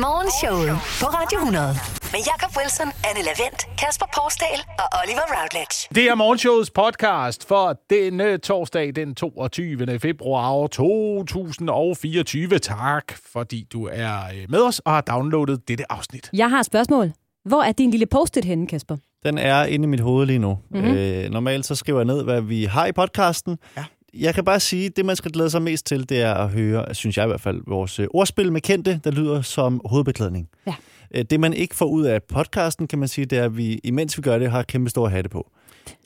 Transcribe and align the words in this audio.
Morgenshowet 0.00 0.70
på 1.00 1.06
Radio 1.06 1.38
100. 1.38 1.66
Med 2.12 2.20
Jakob 2.30 2.56
Wilson, 2.58 2.86
Anne 3.08 3.22
Lavendt, 3.28 3.60
Kasper 3.78 4.06
Porsdal 4.16 4.60
og 4.78 4.84
Oliver 5.02 5.26
Routledge. 5.36 5.76
Det 5.94 6.04
er 6.10 6.14
Morgenshowets 6.14 6.70
podcast 6.70 7.48
for 7.48 7.80
denne 7.90 8.38
torsdag 8.38 8.96
den 8.96 9.14
22. 9.14 9.98
februar 9.98 10.66
2024. 10.66 12.58
Tak, 12.58 13.12
fordi 13.32 13.66
du 13.72 13.88
er 13.92 14.16
øh, 14.34 14.46
med 14.48 14.60
os 14.60 14.78
og 14.78 14.92
har 14.92 15.00
downloadet 15.00 15.68
dette 15.68 15.92
afsnit. 15.92 16.30
Jeg 16.32 16.50
har 16.50 16.60
et 16.60 16.66
spørgsmål. 16.66 17.12
Hvor 17.44 17.62
er 17.62 17.72
din 17.72 17.90
lille 17.90 18.06
post-it 18.06 18.44
henne, 18.44 18.66
Kasper? 18.66 18.96
Den 19.24 19.38
er 19.38 19.64
inde 19.64 19.84
i 19.84 19.86
mit 19.88 20.00
hoved 20.00 20.26
lige 20.26 20.38
nu. 20.38 20.58
Mhm. 20.70 20.80
Mm-hmm. 20.80 20.96
Øh, 20.98 21.30
normalt 21.30 21.66
så 21.66 21.74
skriver 21.74 21.98
jeg 21.98 22.06
ned, 22.06 22.24
hvad 22.24 22.40
vi 22.40 22.64
har 22.64 22.86
i 22.86 22.92
podcasten. 22.92 23.58
Ja. 23.76 23.84
Jeg 24.14 24.34
kan 24.34 24.44
bare 24.44 24.60
sige, 24.60 24.86
at 24.86 24.96
det, 24.96 25.04
man 25.04 25.16
skal 25.16 25.32
glæde 25.32 25.50
sig 25.50 25.62
mest 25.62 25.86
til, 25.86 26.08
det 26.08 26.20
er 26.22 26.34
at 26.34 26.48
høre, 26.50 26.94
synes 26.94 27.16
jeg 27.16 27.24
i 27.24 27.28
hvert 27.28 27.40
fald, 27.40 27.60
vores 27.66 27.98
øh, 27.98 28.06
ordspil 28.10 28.52
med 28.52 28.60
kendte, 28.60 29.00
der 29.04 29.10
lyder 29.10 29.42
som 29.42 29.80
hovedbeklædning. 29.84 30.48
Ja. 30.66 30.74
Øh, 31.14 31.24
Det, 31.30 31.40
man 31.40 31.52
ikke 31.52 31.74
får 31.76 31.86
ud 31.86 32.04
af 32.04 32.22
podcasten, 32.22 32.86
kan 32.86 32.98
man 32.98 33.08
sige, 33.08 33.24
det 33.24 33.38
er, 33.38 33.44
at 33.44 33.56
vi, 33.56 33.80
imens 33.84 34.16
vi 34.18 34.22
gør 34.22 34.38
det, 34.38 34.50
har 34.50 34.62
kæmpe 34.62 34.90
store 34.90 35.10
hatte 35.10 35.28
på. 35.28 35.50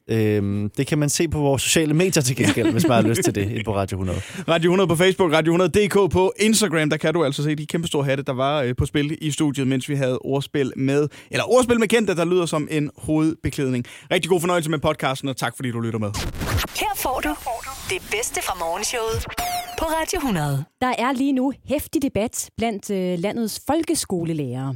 Øhm, 0.08 0.70
det 0.76 0.86
kan 0.86 0.98
man 0.98 1.08
se 1.08 1.28
på 1.28 1.38
vores 1.38 1.62
sociale 1.62 1.94
medier 1.94 2.22
til 2.22 2.36
gengæld, 2.36 2.72
hvis 2.72 2.88
man 2.88 3.02
har 3.02 3.08
lyst 3.08 3.20
til 3.24 3.34
det, 3.34 3.50
på 3.64 3.74
Radio 3.76 3.96
100. 3.96 4.20
Radio 4.48 4.70
100 4.70 4.88
på 4.88 4.96
Facebook, 4.96 5.32
Radio 5.32 5.56
100.dk 5.56 6.12
på 6.12 6.32
Instagram, 6.40 6.90
der 6.90 6.96
kan 6.96 7.14
du 7.14 7.24
altså 7.24 7.42
se 7.42 7.54
de 7.54 7.66
kæmpe 7.66 7.88
store 7.88 8.04
hatte, 8.04 8.22
der 8.22 8.32
var 8.32 8.62
øh, 8.62 8.76
på 8.76 8.86
spil 8.86 9.18
i 9.20 9.30
studiet, 9.30 9.66
mens 9.68 9.88
vi 9.88 9.94
havde 9.94 10.18
ordspil 10.18 10.72
med, 10.76 11.08
eller 11.30 11.44
ordspil 11.52 11.80
med 11.80 11.88
kendte, 11.88 12.16
der 12.16 12.24
lyder 12.24 12.46
som 12.46 12.68
en 12.70 12.90
hovedbeklædning. 12.96 13.84
Rigtig 14.12 14.28
god 14.28 14.40
fornøjelse 14.40 14.70
med 14.70 14.78
podcasten, 14.78 15.28
og 15.28 15.36
tak 15.36 15.56
fordi 15.56 15.70
du 15.70 15.80
lytter 15.80 15.98
med. 15.98 16.10
Her 16.52 16.94
får 16.96 17.20
du 17.20 17.34
det 17.94 18.02
bedste 18.10 18.42
fra 18.42 18.54
Morgenshowet 18.58 19.24
på 19.78 19.84
Radio 19.84 20.18
100. 20.18 20.64
Der 20.80 20.94
er 20.98 21.12
lige 21.12 21.32
nu 21.32 21.52
hæftig 21.64 22.02
debat 22.02 22.50
blandt 22.56 22.90
øh, 22.90 23.18
landets 23.18 23.60
folkeskolelærere. 23.66 24.74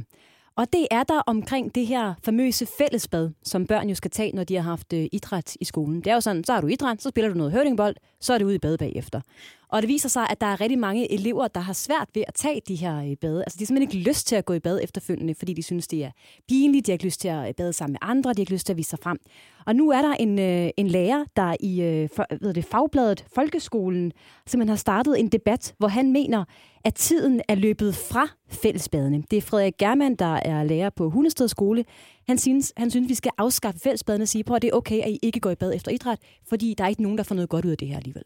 Og 0.57 0.65
det 0.73 0.87
er 0.91 1.03
der 1.03 1.21
omkring 1.27 1.75
det 1.75 1.87
her 1.87 2.13
famøse 2.25 2.67
fællesbad, 2.77 3.29
som 3.43 3.67
børn 3.67 3.89
jo 3.89 3.95
skal 3.95 4.11
tage, 4.11 4.31
når 4.35 4.43
de 4.43 4.55
har 4.55 4.61
haft 4.61 4.93
øh, 4.93 5.07
idræt 5.11 5.55
i 5.61 5.65
skolen. 5.65 5.95
Det 6.01 6.07
er 6.07 6.13
jo 6.13 6.21
sådan, 6.21 6.43
så 6.43 6.53
har 6.53 6.61
du 6.61 6.67
idræt, 6.67 7.01
så 7.01 7.09
spiller 7.09 7.29
du 7.29 7.37
noget 7.37 7.51
høvdingbold, 7.51 7.95
så 8.21 8.33
er 8.33 8.37
det 8.37 8.45
ude 8.45 8.55
i 8.55 8.59
bad 8.59 8.77
bagefter. 8.77 9.21
Og 9.69 9.81
det 9.81 9.87
viser 9.87 10.09
sig, 10.09 10.27
at 10.29 10.41
der 10.41 10.47
er 10.47 10.61
rigtig 10.61 10.79
mange 10.79 11.13
elever, 11.13 11.47
der 11.47 11.59
har 11.59 11.73
svært 11.73 12.09
ved 12.13 12.23
at 12.27 12.33
tage 12.33 12.61
de 12.67 12.75
her 12.75 12.97
øh, 12.97 13.15
bade. 13.21 13.43
Altså, 13.43 13.57
de 13.57 13.63
har 13.63 13.65
simpelthen 13.65 13.97
ikke 13.97 14.09
lyst 14.09 14.27
til 14.27 14.35
at 14.35 14.45
gå 14.45 14.53
i 14.53 14.59
bad 14.59 14.79
efterfølgende, 14.83 15.35
fordi 15.35 15.53
de 15.53 15.63
synes, 15.63 15.87
det 15.87 16.03
er 16.03 16.11
pinligt. 16.47 16.85
De 16.85 16.91
har 16.91 16.93
ikke 16.93 17.05
lyst 17.05 17.21
til 17.21 17.27
at 17.27 17.47
øh, 17.47 17.53
bade 17.53 17.73
sammen 17.73 17.93
med 17.93 18.09
andre. 18.09 18.33
De 18.33 18.37
har 18.37 18.41
ikke 18.41 18.53
lyst 18.53 18.65
til 18.65 18.73
at 18.73 18.77
vise 18.77 18.89
sig 18.89 18.99
frem. 18.99 19.17
Og 19.65 19.75
nu 19.75 19.89
er 19.89 20.01
der 20.01 20.13
en, 20.13 20.39
øh, 20.39 20.69
en 20.77 20.87
lærer, 20.87 21.25
der 21.35 21.55
i 21.59 21.81
øh, 21.81 22.09
for, 22.15 22.25
ved 22.41 22.53
det, 22.53 22.65
fagbladet 22.65 23.25
Folkeskolen 23.35 24.11
simpelthen 24.45 24.69
har 24.69 24.75
startet 24.75 25.19
en 25.19 25.27
debat, 25.27 25.75
hvor 25.77 25.87
han 25.87 26.11
mener, 26.11 26.45
at 26.85 26.93
tiden 26.95 27.41
er 27.47 27.55
løbet 27.55 27.95
fra 27.95 28.27
fællesbadene. 28.49 29.23
Det 29.31 29.37
er 29.37 29.41
Frederik 29.41 29.77
Germann, 29.77 30.15
der 30.15 30.35
er 30.35 30.63
lærer 30.63 30.89
på 30.89 31.09
Hundested 31.09 31.47
skole. 31.47 31.85
Han 32.27 32.37
synes, 32.37 32.73
han 32.77 32.89
synes, 32.91 33.09
vi 33.09 33.13
skal 33.13 33.31
afskaffe 33.37 33.79
fællesbadene 33.79 34.23
og 34.23 34.27
sige, 34.27 34.43
på, 34.43 34.53
at 34.53 34.61
det 34.61 34.67
er 34.67 34.73
okay, 34.73 35.01
at 35.01 35.09
I 35.09 35.19
ikke 35.21 35.39
går 35.39 35.51
i 35.51 35.55
bad 35.55 35.73
efter 35.73 35.91
idræt, 35.91 36.19
fordi 36.49 36.73
der 36.77 36.83
er 36.83 36.87
ikke 36.87 37.01
nogen, 37.01 37.17
der 37.17 37.23
får 37.23 37.35
noget 37.35 37.49
godt 37.49 37.65
ud 37.65 37.71
af 37.71 37.77
det 37.77 37.87
her 37.87 37.97
alligevel. 37.97 38.23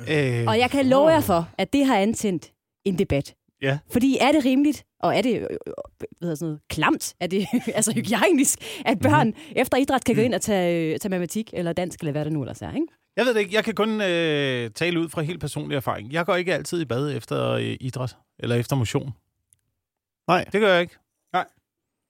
Øh, 0.00 0.44
Og 0.46 0.58
jeg 0.58 0.70
kan 0.70 0.86
love 0.86 1.08
jer 1.08 1.20
for, 1.20 1.48
at 1.58 1.72
det 1.72 1.86
har 1.86 1.96
antændt 1.96 2.52
en 2.84 2.98
debat. 2.98 3.34
Ja. 3.62 3.78
Fordi 3.90 4.18
er 4.20 4.32
det 4.32 4.44
rimeligt, 4.44 4.84
og 5.00 5.16
er 5.16 5.22
det 5.22 5.34
øh, 5.34 5.40
øh, 5.42 5.48
hvad 5.98 6.06
hedder 6.20 6.34
sådan 6.34 6.48
noget, 6.48 6.60
klamt, 6.68 7.14
er 7.20 7.26
det 7.26 7.46
altså 7.78 7.92
hygiejnisk, 7.92 8.58
at 8.86 8.98
børn 8.98 9.26
mm-hmm. 9.26 9.52
efter 9.56 9.76
idræt 9.76 10.04
kan 10.04 10.14
gå 10.14 10.20
ind 10.20 10.34
og 10.34 10.40
tage, 10.40 10.92
øh, 10.94 10.98
tage 10.98 11.10
matematik 11.10 11.50
eller 11.52 11.72
dansk, 11.72 12.00
eller 12.00 12.12
hvad 12.12 12.24
det 12.24 12.32
nu 12.32 12.42
ellers 12.42 12.62
er, 12.62 12.72
ikke? 12.72 12.86
Jeg 13.16 13.24
ved 13.26 13.34
det 13.34 13.40
ikke. 13.40 13.54
Jeg 13.54 13.64
kan 13.64 13.74
kun 13.74 14.00
øh, 14.00 14.70
tale 14.70 15.00
ud 15.00 15.08
fra 15.08 15.22
helt 15.22 15.40
personlig 15.40 15.76
erfaring. 15.76 16.12
Jeg 16.12 16.26
går 16.26 16.36
ikke 16.36 16.54
altid 16.54 16.80
i 16.80 16.84
bad 16.84 17.16
efter 17.16 17.50
øh, 17.50 17.76
idræt 17.80 18.16
eller 18.38 18.56
efter 18.56 18.76
motion. 18.76 19.12
Nej. 20.28 20.44
Det 20.52 20.60
gør 20.60 20.72
jeg 20.72 20.80
ikke. 20.80 20.96
Nej. 21.32 21.44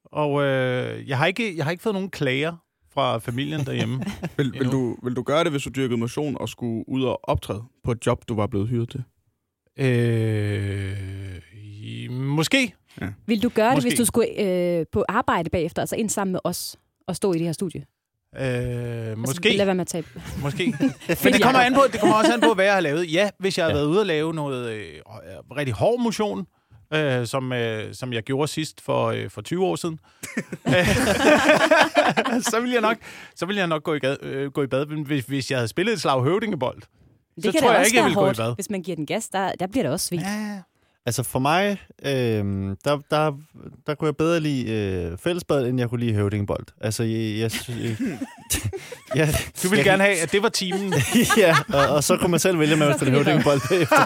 Og 0.04 0.42
øh, 0.42 1.08
jeg, 1.08 1.18
har 1.18 1.26
ikke, 1.26 1.56
jeg 1.56 1.64
har 1.64 1.70
ikke 1.70 1.82
fået 1.82 1.94
nogen 1.94 2.10
klager 2.10 2.56
fra 2.96 3.18
familien 3.18 3.60
derhjemme. 3.66 4.04
Vil, 4.36 4.52
vil, 4.52 4.68
du, 4.72 4.96
vil 5.02 5.14
du 5.16 5.22
gøre 5.22 5.44
det, 5.44 5.52
hvis 5.52 5.62
du 5.62 5.70
dyrkede 5.76 5.96
motion 5.98 6.36
og 6.40 6.48
skulle 6.48 6.84
ud 6.88 7.04
og 7.04 7.20
optræde 7.28 7.62
på 7.84 7.92
et 7.92 8.06
job, 8.06 8.24
du 8.28 8.34
var 8.34 8.46
blevet 8.46 8.68
hyret 8.68 8.88
til? 8.90 9.02
øh, 9.78 10.92
i- 11.54 12.08
måske. 12.10 12.74
Vil 13.26 13.42
du 13.42 13.48
gøre 13.48 13.74
Måske. 13.74 13.84
det, 13.84 13.92
hvis 13.92 13.98
du 13.98 14.04
skulle 14.04 14.40
øh, 14.40 14.86
på 14.92 15.04
arbejde 15.08 15.50
bagefter, 15.50 15.82
altså 15.82 15.96
ind 15.96 16.10
sammen 16.10 16.32
med 16.32 16.40
os, 16.44 16.76
og 17.08 17.16
stå 17.16 17.32
i 17.32 17.38
det 17.38 17.46
her 17.46 17.52
studie? 17.52 17.80
Øh, 17.80 18.42
Altså, 18.42 19.14
måske. 19.16 19.56
lad 19.56 19.64
være 19.64 19.74
med 19.74 19.80
at 19.80 19.86
tage. 19.86 20.04
Måske. 20.42 20.66
Men 21.24 21.32
det 21.32 21.42
kommer, 21.42 21.60
an 21.60 21.74
på, 21.74 21.80
det 21.92 22.00
kommer 22.00 22.16
også 22.16 22.32
an 22.34 22.40
på, 22.40 22.54
hvad 22.54 22.64
jeg 22.64 22.74
har 22.74 22.80
lavet. 22.80 23.12
Ja, 23.12 23.30
hvis 23.38 23.58
jeg 23.58 23.64
har 23.66 23.70
Ja. 23.70 23.76
været 23.76 23.86
ude 23.86 24.00
og 24.00 24.06
lave 24.06 24.34
noget 24.34 24.72
øh, 24.72 24.82
rigtig 25.56 25.74
hård 25.74 26.00
motion, 26.00 26.46
øh, 26.94 27.26
som, 27.26 27.52
øh, 27.52 27.94
som 27.94 28.12
jeg 28.12 28.22
gjorde 28.22 28.48
sidst 28.48 28.80
for, 28.80 29.06
øh, 29.06 29.30
for 29.30 29.40
20 29.42 29.64
år 29.64 29.76
siden, 29.76 30.00
så 32.50 32.60
vil 32.60 32.70
jeg 32.70 32.80
nok, 32.80 32.96
så 33.34 33.46
vil 33.46 33.56
jeg 33.56 33.66
nok 33.66 33.82
gå, 33.82 33.94
i, 33.94 33.98
gad, 33.98 34.16
øh, 34.22 34.50
gå 34.52 34.62
i 34.62 34.66
bad. 34.66 35.04
Hvis, 35.04 35.24
hvis 35.24 35.50
jeg 35.50 35.58
havde 35.58 35.68
spillet 35.68 35.92
et 35.92 36.00
slag 36.00 36.22
høvdingebold, 36.22 36.82
Det 37.36 37.44
så 37.44 37.52
kan 37.52 37.60
tror 37.60 37.68
da 37.68 37.72
jeg 37.72 37.80
også 37.80 37.88
ikke, 37.88 37.96
jeg 37.96 38.02
være 38.02 38.08
ville 38.08 38.14
gå 38.14 38.20
i 38.20 38.24
hårdt, 38.24 38.36
bad. 38.38 38.54
hvis 38.54 38.70
man 38.70 38.82
giver 38.82 38.96
den 38.96 39.06
gas. 39.06 39.28
Der, 39.28 39.52
der 39.52 39.66
bliver 39.66 39.82
det 39.84 39.92
også 39.92 40.06
svedt. 40.06 40.22
Ja, 40.22 40.60
Altså 41.06 41.22
for 41.22 41.38
mig, 41.38 41.80
øh, 42.04 42.44
der, 42.84 43.00
der, 43.10 43.32
der 43.86 43.94
kunne 43.94 44.06
jeg 44.06 44.16
bedre 44.16 44.40
lide 44.40 44.72
øh, 44.72 45.18
fællesbad, 45.18 45.66
end 45.66 45.78
jeg 45.80 45.88
kunne 45.88 46.00
lide 46.00 46.14
høvdingbold. 46.14 46.66
Altså, 46.80 47.02
jeg... 47.02 47.38
jeg, 47.38 47.50
jeg, 47.68 47.96
jeg 49.16 49.34
du 49.62 49.68
ville 49.68 49.84
gerne 49.84 50.02
have, 50.02 50.20
at 50.20 50.32
det 50.32 50.42
var 50.42 50.48
timen. 50.48 50.94
ja, 51.36 51.56
og, 51.68 51.94
og 51.94 52.04
så 52.04 52.16
kunne 52.16 52.30
man 52.30 52.40
selv 52.40 52.58
vælge, 52.58 52.72
om 52.72 52.78
man 52.78 52.88
ville 52.88 52.98
spille 52.98 53.14
høvdingbold 53.14 53.60
bagefter. 53.68 53.96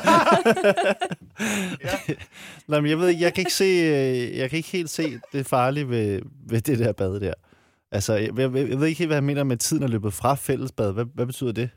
Nej, 2.70 2.80
men 2.80 2.90
jeg 2.90 2.98
ved 2.98 3.08
ikke, 3.08 3.22
jeg 3.22 3.34
kan 3.34 3.40
ikke 3.42 3.54
se, 3.54 3.64
øh, 3.64 4.36
jeg 4.38 4.50
kan 4.50 4.56
ikke 4.56 4.70
helt 4.70 4.90
se 4.90 5.18
det 5.32 5.46
farlige 5.46 5.88
ved, 5.88 6.20
ved 6.46 6.60
det 6.60 6.78
der 6.78 6.92
bad 6.92 7.20
der. 7.20 7.34
Altså, 7.92 8.14
jeg, 8.14 8.38
jeg, 8.38 8.54
jeg 8.54 8.80
ved 8.80 8.86
ikke 8.86 8.98
helt, 8.98 9.08
hvad 9.08 9.16
jeg 9.16 9.24
mener 9.24 9.44
med, 9.44 9.52
at 9.56 9.60
tiden 9.60 9.82
er 9.82 9.88
løbet 9.88 10.12
fra 10.12 10.34
fællesbad. 10.34 10.92
Hvad, 10.92 11.04
hvad 11.14 11.26
betyder 11.26 11.52
det? 11.52 11.70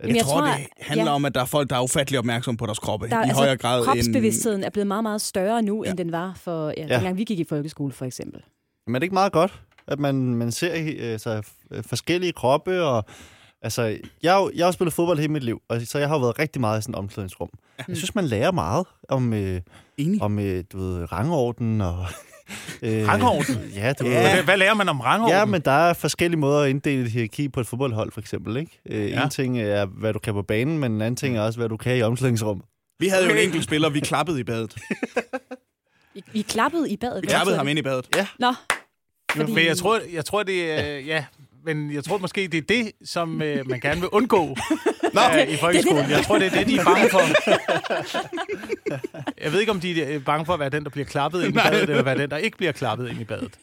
Jeg, 0.00 0.08
jeg 0.08 0.16
jeg 0.16 0.24
tror, 0.24 0.40
tror, 0.40 0.46
det 0.46 0.66
handler 0.80 1.04
ja. 1.06 1.10
om, 1.14 1.24
at 1.24 1.34
der 1.34 1.40
er 1.40 1.44
folk, 1.44 1.70
der 1.70 1.76
er 1.76 1.82
ufattelig 1.82 2.18
opmærksomme 2.18 2.58
på 2.58 2.66
deres 2.66 2.78
kroppe. 2.78 3.08
Der, 3.08 3.24
I 3.24 3.28
højere 3.28 3.56
grad 3.56 3.84
kropsbevidstheden 3.84 4.64
er 4.64 4.70
blevet 4.70 4.86
meget, 4.86 5.02
meget 5.02 5.20
større 5.20 5.62
nu, 5.62 5.84
Ja. 5.84 5.90
end 5.90 5.98
den 5.98 6.12
var 6.12 6.32
for, 6.42 6.68
ja, 6.68 6.86
Ja. 6.86 6.94
dengang 6.94 7.16
vi 7.16 7.24
gik 7.24 7.38
i 7.38 7.44
folkeskole, 7.44 7.92
for 7.92 8.04
eksempel. 8.04 8.40
Men 8.86 8.94
er 8.94 8.98
det 8.98 9.04
ikke 9.04 9.14
meget 9.14 9.32
godt, 9.32 9.62
at 9.88 9.98
man, 9.98 10.14
man 10.14 10.52
ser 10.52 11.18
så, 11.18 11.42
øh, 11.70 11.84
forskellige 11.84 12.32
kroppe? 12.32 12.82
Og, 12.82 13.04
altså, 13.62 13.82
jeg, 14.22 14.32
har 14.32 14.50
jeg 14.54 14.66
har 14.66 14.72
spillet 14.72 14.92
fodbold 14.92 15.18
hele 15.18 15.32
mit 15.32 15.44
liv, 15.44 15.60
og 15.68 15.80
så 15.80 15.98
jeg 15.98 16.08
har 16.08 16.14
jo 16.16 16.20
været 16.20 16.38
rigtig 16.38 16.60
meget 16.60 16.78
i 16.78 16.82
sådan 16.82 16.94
et 16.94 16.98
omklædningsrum. 16.98 17.48
Jeg 17.88 17.96
synes, 17.96 18.14
man 18.14 18.24
lærer 18.24 18.52
meget 18.52 18.86
om, 19.08 19.32
øh, 19.32 19.60
Enig. 19.98 20.22
om 20.22 20.38
øh, 20.38 20.64
du 20.72 20.78
ved, 20.78 21.12
rangorden 21.12 21.80
og... 21.80 22.06
Øh, 22.82 23.08
Rangorden? 23.08 23.54
Ja, 23.74 23.92
du 23.92 24.04
Ja. 24.06 24.42
Hvad, 24.42 24.56
lærer 24.56 24.74
man 24.74 24.88
om 24.88 25.00
rangorden? 25.00 25.36
Ja, 25.36 25.44
men 25.44 25.60
der 25.60 25.70
er 25.70 25.92
forskellige 25.92 26.40
måder 26.40 26.60
at 26.60 26.70
inddele 26.70 27.02
et 27.04 27.10
hierarki 27.10 27.48
på 27.48 27.60
et 27.60 27.66
fodboldhold, 27.66 28.12
for 28.12 28.20
eksempel. 28.20 28.56
Ikke? 28.56 28.80
Øh, 28.90 29.10
Ja. 29.10 29.24
En 29.24 29.30
ting 29.30 29.60
er, 29.60 29.86
hvad 29.86 30.12
du 30.12 30.18
kan 30.18 30.34
på 30.34 30.42
banen, 30.42 30.78
men 30.78 30.92
en 30.92 31.00
anden 31.00 31.16
ting 31.16 31.36
er 31.36 31.40
også, 31.40 31.58
hvad 31.58 31.68
du 31.68 31.76
kan 31.76 31.96
i 31.96 32.02
omklædningsrummet. 32.02 32.66
Vi 33.00 33.08
havde 33.08 33.24
jo 33.24 33.30
en 33.30 33.38
enkelt 33.38 33.64
spiller, 33.64 33.88
vi 33.88 34.00
klappede 34.00 34.40
i 34.40 34.44
badet. 34.44 34.76
I, 36.14 36.22
I 36.34 36.42
klappede 36.42 36.90
i 36.90 36.96
badet? 36.96 37.22
Vi 37.22 37.26
klappede 37.26 37.56
ham 37.56 37.66
det? 37.66 37.70
ind 37.70 37.78
i 37.78 37.82
badet. 37.82 38.08
Nå, 38.38 38.54
Men, 39.36 39.54
men 39.54 39.66
jeg 39.66 39.76
tror, 39.76 40.00
jeg 40.12 40.24
tror 40.24 40.42
det 40.42 40.70
er... 40.72 40.98
Ja, 40.98 41.24
men 41.66 41.94
jeg 41.94 42.04
tror 42.04 42.18
måske, 42.18 42.48
det 42.48 42.58
er 42.58 42.62
det, 42.68 42.92
som 43.04 43.42
øh, 43.42 43.68
man 43.68 43.80
gerne 43.80 44.00
vil 44.00 44.08
undgå 44.08 44.46
Nå, 45.16 45.20
øh, 45.34 45.52
i 45.52 45.56
folkeskolen. 45.56 46.10
Jeg 46.10 46.24
tror, 46.24 46.38
det 46.38 46.46
er 46.46 46.58
det, 46.58 46.66
de 46.66 46.76
er 46.76 46.84
bange 46.84 47.10
for. 47.10 47.20
Jeg 49.44 49.52
ved 49.52 49.60
ikke, 49.60 49.72
om 49.72 49.80
de 49.80 50.02
er 50.02 50.18
bange 50.18 50.46
for 50.46 50.52
at 50.52 50.60
være 50.60 50.68
den, 50.68 50.84
der 50.84 50.90
bliver 50.90 51.04
klappet 51.04 51.44
ind 51.44 51.56
i 51.56 51.58
badet, 51.58 51.90
eller 51.90 52.02
være 52.02 52.18
den, 52.18 52.30
der 52.30 52.36
ikke 52.36 52.56
bliver 52.56 52.72
klappet 52.72 53.10
ind 53.10 53.20
i 53.20 53.24
badet. 53.24 53.58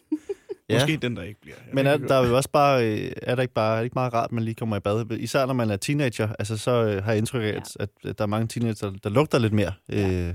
Ja. 0.69 0.75
Måske 0.75 0.97
den, 0.97 1.15
der 1.15 1.23
ikke 1.23 1.41
bliver. 1.41 1.55
Jeg 1.65 1.75
Men 1.75 1.87
er, 1.87 1.93
ikke, 1.93 2.07
der 2.07 2.15
er 2.15 2.27
jo 2.27 2.35
også 2.35 2.49
bare, 2.49 2.87
øh, 2.87 3.11
er 3.21 3.35
der 3.35 3.41
ikke 3.41 3.53
bare, 3.53 3.73
er 3.73 3.77
det 3.77 3.83
ikke 3.83 3.93
meget 3.93 4.13
rart, 4.13 4.25
at 4.25 4.31
man 4.31 4.43
lige 4.43 4.55
kommer 4.55 4.77
i 4.77 4.79
bad? 4.79 5.11
Især 5.11 5.45
når 5.45 5.53
man 5.53 5.69
er 5.69 5.77
teenager, 5.77 6.35
altså 6.39 6.57
så 6.57 6.71
øh, 6.71 7.03
har 7.03 7.11
jeg 7.11 7.17
indtryk 7.17 7.43
af, 7.43 7.47
at, 7.47 7.77
at, 7.79 7.89
at 8.05 8.17
der 8.17 8.23
er 8.23 8.27
mange 8.27 8.47
teenager, 8.47 8.91
der 9.03 9.09
lugter 9.09 9.39
lidt 9.39 9.53
mere. 9.53 9.71
Øh, 9.91 10.33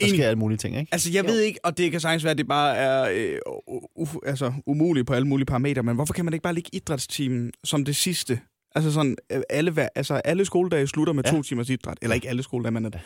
der 0.00 0.08
sker 0.08 0.26
alle 0.26 0.38
mulige 0.38 0.58
ting, 0.58 0.76
ikke? 0.78 0.88
Altså, 0.92 1.10
jeg 1.12 1.24
Jo. 1.24 1.30
ved 1.32 1.40
ikke, 1.40 1.58
og 1.64 1.78
det 1.78 1.90
kan 1.90 2.00
sagtens 2.00 2.24
være, 2.24 2.30
at 2.30 2.38
det 2.38 2.48
bare 2.48 2.76
er 2.76 3.08
øh, 3.12 3.38
u- 3.48 3.86
u- 4.02 4.18
altså, 4.26 4.52
umuligt 4.66 5.06
på 5.06 5.12
alle 5.14 5.28
mulige 5.28 5.46
parametre, 5.46 5.82
men 5.82 5.94
hvorfor 5.94 6.14
kan 6.14 6.24
man 6.24 6.34
ikke 6.34 6.42
bare 6.42 6.54
ligge 6.54 6.70
idrætstimen 6.72 7.52
som 7.64 7.84
det 7.84 7.96
sidste? 7.96 8.40
Altså 8.74 8.92
sådan, 8.92 9.16
øh, 9.32 9.42
alle, 9.50 9.88
altså, 9.98 10.14
alle 10.14 10.44
skoledage 10.44 10.86
slutter 10.86 11.12
med. 11.12 11.24
Ja. 11.24 11.30
to 11.30 11.42
timers 11.42 11.70
idræt. 11.70 11.98
Eller 12.02 12.14
ikke 12.14 12.28
alle 12.28 12.42
skoledage, 12.42 12.72
men 12.72 12.86
at, 12.86 12.98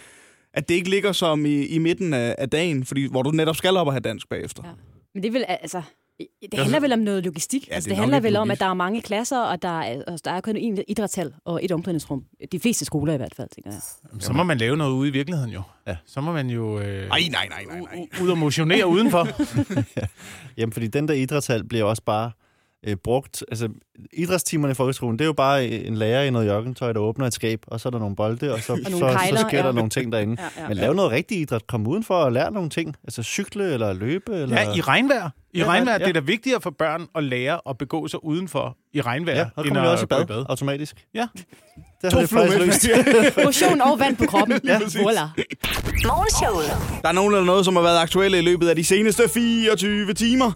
at 0.55 0.69
det 0.69 0.75
ikke 0.75 0.91
ligger 0.91 1.13
som 1.13 1.47
i, 1.47 1.67
i 1.67 1.79
midten 1.79 2.15
af, 2.15 2.35
af 2.39 2.51
dagen, 2.51 2.85
fordi, 2.85 3.07
hvor 3.11 3.23
du 3.23 3.31
netop 3.31 3.57
skal 3.57 3.77
op 3.77 3.87
og 3.87 3.93
have 3.93 4.01
dansk 4.01 4.29
bagefter. 4.29 4.63
Ja. 4.67 4.71
men 5.15 5.23
det 5.23 5.33
vil 5.33 5.45
altså... 5.49 5.83
Det 6.53 6.59
handler 6.59 6.81
vel 6.81 6.93
om 6.93 6.99
noget 6.99 7.25
logistik. 7.25 7.69
Ja, 7.69 7.75
altså, 7.75 7.89
det 7.89 7.91
det 7.91 7.99
handler 7.99 8.21
vel 8.21 8.37
om, 8.37 8.49
logist. 8.49 8.61
at 8.63 8.65
der 8.65 8.71
er 8.71 8.75
mange 8.75 9.03
klasser, 9.03 9.41
og 9.41 9.63
der 9.63 9.81
er, 9.81 10.03
og 10.07 10.19
der 10.25 10.31
er 10.31 10.41
kun 10.41 10.57
én 10.57 10.83
idrætshal 10.89 11.35
og 11.45 11.65
et 11.65 11.73
omklædningsrum. 11.73 12.25
De 12.53 12.61
fleste 12.61 12.85
skoler 12.85 13.15
i 13.15 13.17
hvert 13.17 13.35
fald, 13.35 13.49
tænker 13.55 13.71
jeg. 13.71 13.81
Så 14.23 14.33
må 14.33 14.43
man 14.43 14.59
lave 14.59 14.77
noget 14.77 14.93
ude 14.93 15.09
i 15.09 15.13
virkeligheden 15.13 15.51
jo. 15.51 15.63
Ja. 15.87 15.97
Så 16.07 16.21
må 16.21 16.33
man 16.33 16.51
jo 16.51 16.79
øh, 16.81 17.09
Nej, 17.09 17.21
nej, 17.31 17.49
nej, 17.49 17.65
nej, 17.69 17.81
nej. 17.81 18.07
u- 18.15 18.23
ud 18.25 18.29
og 18.31 18.39
motionere 18.39 18.87
udenfor. 18.87 19.29
Jamen, 20.59 20.73
fordi 20.73 20.87
den 20.87 21.09
der 21.09 21.15
idrætshal 21.15 21.65
bliver 21.65 21.85
også 21.85 22.03
bare 22.03 22.31
øh, 22.87 22.97
brugt... 22.97 23.45
Altså, 23.49 23.69
idrætstimerne 24.13 24.71
i 24.73 24.75
folkeskolen, 24.75 25.19
det 25.19 25.25
er 25.25 25.27
jo 25.27 25.33
bare 25.33 25.67
en 25.67 25.95
lærer 25.97 26.23
i 26.23 26.31
noget 26.31 26.47
joggentøj, 26.47 26.93
der 26.93 27.01
åbner 27.01 27.27
et 27.27 27.35
skab, 27.35 27.61
og 27.67 27.81
så 27.81 27.89
er 27.89 27.91
der 27.91 27.99
nogle 27.99 28.17
bolde, 28.17 28.53
og 28.53 28.61
så, 28.61 28.73
nogle 28.91 28.91
så, 28.91 28.99
så 28.99 29.19
kegler, 29.19 29.41
sker 29.49 29.59
ja. 29.59 29.67
der 29.67 29.73
nogle 29.73 29.91
ting 29.91 30.13
derinde. 30.13 30.37
Ja, 30.57 30.63
ja. 30.63 30.69
Men 30.69 30.77
lav 30.77 30.95
noget 30.95 31.11
rigtig 31.11 31.39
idræt. 31.41 31.67
Kom 31.67 31.87
udenfor 31.87 32.15
og 32.15 32.33
lær 32.33 32.51
nogle 32.51 32.71
ting. 32.71 32.97
Altså 33.05 33.23
cykle 33.23 33.73
eller 33.73 33.93
løbe. 33.93 34.33
Eller... 34.35 34.61
Ja, 34.61 34.73
i 34.75 34.81
regnvejr. 34.81 35.31
I 35.53 35.59
Ja, 35.59 35.67
regnvejr, 35.67 35.95
ja. 35.99 35.99
det 35.99 36.09
er 36.09 36.13
da 36.13 36.21
vigtigere 36.27 36.61
for 36.61 36.71
børn 36.71 37.07
at 37.15 37.25
lære 37.25 37.61
at 37.69 37.79
begå 37.79 38.09
sig 38.09 38.25
udenfor 38.25 38.77
i 38.93 39.01
regnvejr, 39.01 39.37
Ja, 39.39 39.45
så 39.59 39.63
end 39.69 39.79
at 39.79 39.87
også 39.87 40.05
i 40.05 40.07
bad, 40.07 40.23
i 40.23 40.27
bad. 40.27 40.45
automatisk. 40.49 41.05
Ja. 41.15 41.27
Det 42.03 42.11
To 42.11 42.17
har 42.17 42.21
det 42.21 42.31
faktisk 42.31 42.59
løst. 42.59 42.89
Motion 43.45 43.81
og 43.81 43.99
vand 43.99 44.17
på 44.17 44.25
kroppen. 44.27 44.61
ja, 44.65 44.81
Voila. 45.03 45.21
Der 47.03 47.09
er 47.09 47.13
nogen 47.13 47.33
eller 47.35 47.45
noget, 47.45 47.65
som 47.65 47.77
har 47.77 47.83
været 47.83 47.99
aktuelle 47.99 48.39
i 48.39 48.43
løbet 48.43 48.69
af 48.69 48.77
de 48.77 48.85
seneste 48.85 49.23
24 49.35 50.15
timer. 50.15 50.53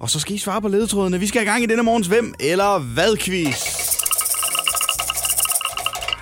Og 0.00 0.10
så 0.10 0.20
skal 0.20 0.34
I 0.34 0.38
svare 0.38 0.60
på 0.62 0.68
ledetrådene. 0.68 1.20
Vi 1.20 1.26
skal 1.26 1.42
i 1.42 1.44
gang 1.44 1.62
i 1.62 1.66
denne 1.66 1.82
morgens 1.82 2.06
Hvem 2.06 2.34
eller 2.40 2.78
Hvad-quiz. 2.78 3.84